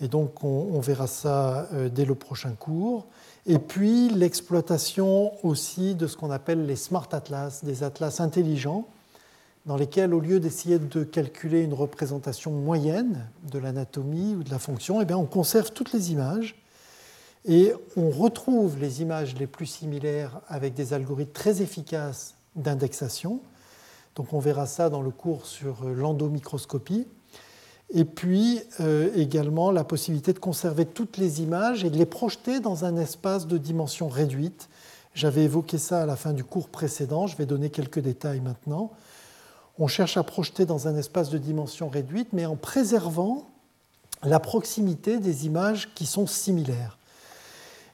[0.00, 3.06] Et donc on verra ça dès le prochain cours.
[3.46, 8.86] Et puis l'exploitation aussi de ce qu'on appelle les smart atlas, des atlas intelligents,
[9.66, 14.58] dans lesquels, au lieu d'essayer de calculer une représentation moyenne de l'anatomie ou de la
[14.58, 16.56] fonction, eh bien, on conserve toutes les images
[17.44, 23.40] et on retrouve les images les plus similaires avec des algorithmes très efficaces d'indexation.
[24.16, 27.06] Donc on verra ça dans le cours sur l'endomicroscopie
[27.90, 32.60] et puis euh, également la possibilité de conserver toutes les images et de les projeter
[32.60, 34.68] dans un espace de dimension réduite.
[35.14, 38.92] J'avais évoqué ça à la fin du cours précédent, je vais donner quelques détails maintenant.
[39.78, 43.48] On cherche à projeter dans un espace de dimension réduite, mais en préservant
[44.22, 46.98] la proximité des images qui sont similaires.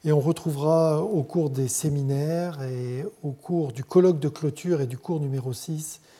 [0.04, 4.86] Et on retrouvera au cours des séminaires et au cours du colloque de clôture et
[4.86, 6.13] du cours numéro 6 euh,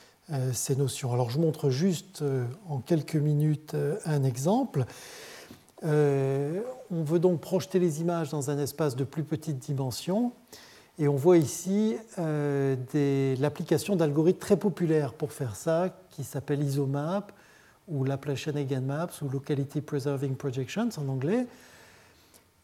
[0.52, 1.12] ces notions.
[1.12, 4.84] Alors je montre juste euh, en quelques minutes euh, un exemple.
[5.82, 10.32] on veut donc projeter les images dans un espace de plus petite dimension.
[10.98, 17.32] Et on voit ici l'application d'algorithmes très populaires pour faire ça, qui s'appelle ISOMAP
[17.88, 21.46] ou Laplacian Eigenmaps ou Locality Preserving Projections en anglais.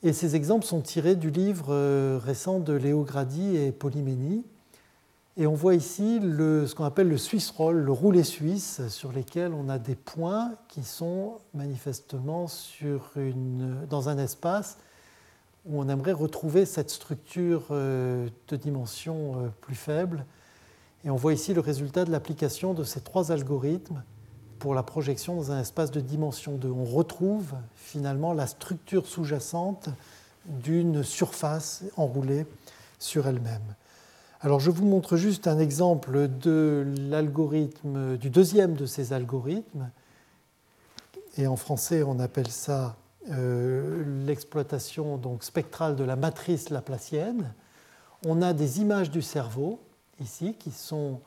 [0.05, 1.75] Et ces exemples sont tirés du livre
[2.19, 4.45] récent de Léo Grady et Polyménie.
[5.41, 9.55] Et on voit ici ce qu'on appelle le Swiss roll, le roulé suisse, sur lesquels
[9.55, 12.45] on a des points qui sont manifestement
[13.89, 14.77] dans un espace
[15.65, 20.27] où on aimerait retrouver cette structure euh, de dimension euh, plus faible.
[21.07, 24.03] Et on voit ici le résultat de l'application de ces trois algorithmes
[24.59, 26.69] pour la projection dans un espace de dimension 2.
[26.69, 29.89] On retrouve finalement la structure sous-jacente
[30.45, 32.45] d'une surface enroulée
[32.99, 33.75] sur elle-même.
[34.43, 39.91] Alors je vous montre juste un exemple de l'algorithme, du deuxième de ces algorithmes.
[41.37, 42.97] Et en français, on appelle ça
[43.31, 47.53] euh, l'exploitation donc spectrale de la matrice laplacienne.
[48.25, 49.79] On a des images du cerveau
[50.23, 51.21] ici qui sont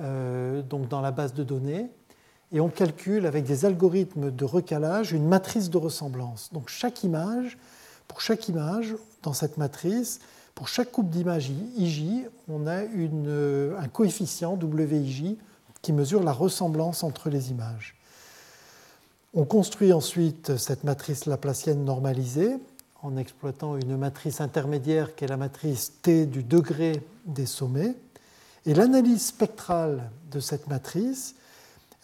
[0.00, 1.90] euh, donc dans la base de données
[2.52, 6.52] et on calcule avec des algorithmes de recalage une matrice de ressemblance.
[6.52, 7.58] Donc chaque image,
[8.06, 8.94] pour chaque image
[9.24, 10.20] dans cette matrice,
[10.54, 15.36] pour chaque coupe d'image IJ, on a une, un coefficient WIJ
[15.80, 17.96] qui mesure la ressemblance entre les images.
[19.34, 22.58] On construit ensuite cette matrice laplacienne normalisée
[23.02, 27.96] en exploitant une matrice intermédiaire qui est la matrice T du degré des sommets.
[28.64, 31.34] Et l'analyse spectrale de cette matrice,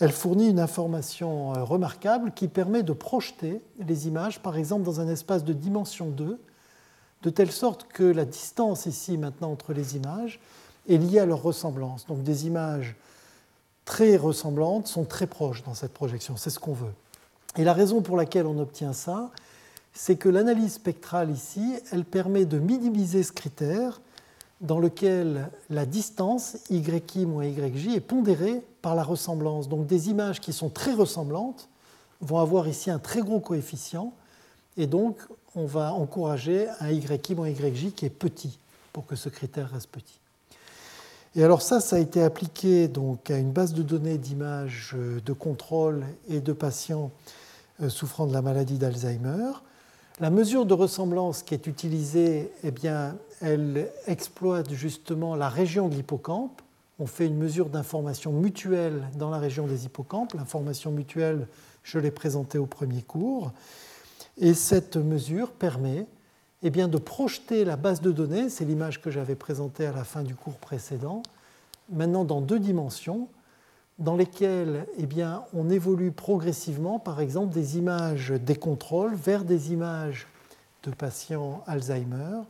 [0.01, 5.01] elle fournit une information euh, remarquable qui permet de projeter les images, par exemple, dans
[5.01, 6.41] un espace de dimension 2,
[7.23, 10.41] de telle sorte que la distance ici maintenant entre les images
[10.89, 12.07] est liée à leur ressemblance.
[12.07, 12.97] Donc des images
[13.85, 16.93] très ressemblantes sont très proches dans cette projection, c'est ce qu'on veut.
[17.57, 19.31] Et la raison pour laquelle on obtient ça,
[19.93, 24.01] c'est que l'analyse spectrale ici, elle permet de minimiser ce critère
[24.61, 29.69] dans lequel la distance YI moins YJ est pondérée par la ressemblance.
[29.69, 31.69] Donc des images qui sont très ressemblantes
[32.21, 34.12] vont avoir ici un très gros coefficient
[34.79, 35.18] et donc
[35.55, 38.59] on va encourager un YI moins YJ qui est petit
[38.95, 40.18] pour que ce critère reste petit.
[41.37, 45.20] Et alors ça, ça a été appliqué donc à une base de données d'images euh,
[45.20, 47.11] de contrôle et de patients
[47.83, 49.53] euh, souffrant de la maladie d'Alzheimer.
[50.20, 55.95] La mesure de ressemblance qui est utilisée, eh bien, elle exploite justement la région de
[55.95, 56.62] l'hippocampe
[57.01, 60.35] on fait une mesure d'information mutuelle dans la région des hippocampes.
[60.35, 61.47] L'information mutuelle,
[61.85, 63.53] je l'ai présentée au premier cours.
[64.41, 66.07] Et cette mesure permet
[66.62, 70.05] eh bien, de projeter la base de données, c'est l'image que j'avais présentée à la
[70.05, 71.22] fin du cours précédent,
[71.91, 73.28] maintenant dans deux dimensions,
[73.99, 79.72] dans lesquelles eh bien, on évolue progressivement, par exemple, des images des contrôles vers des
[79.72, 80.26] images
[80.84, 82.43] de patients Alzheimer.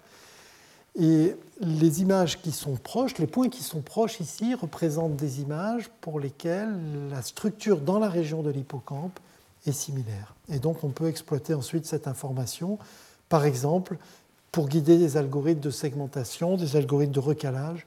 [1.00, 5.88] Et les images qui sont proches, les points qui sont proches ici, représentent des images
[6.00, 6.76] pour lesquelles
[7.10, 9.18] la structure dans la région de l'hippocampe
[9.66, 10.34] est similaire.
[10.48, 12.78] Et donc on peut exploiter ensuite cette information,
[13.28, 13.98] par exemple,
[14.52, 17.86] pour guider des algorithmes de segmentation, des algorithmes de recalage,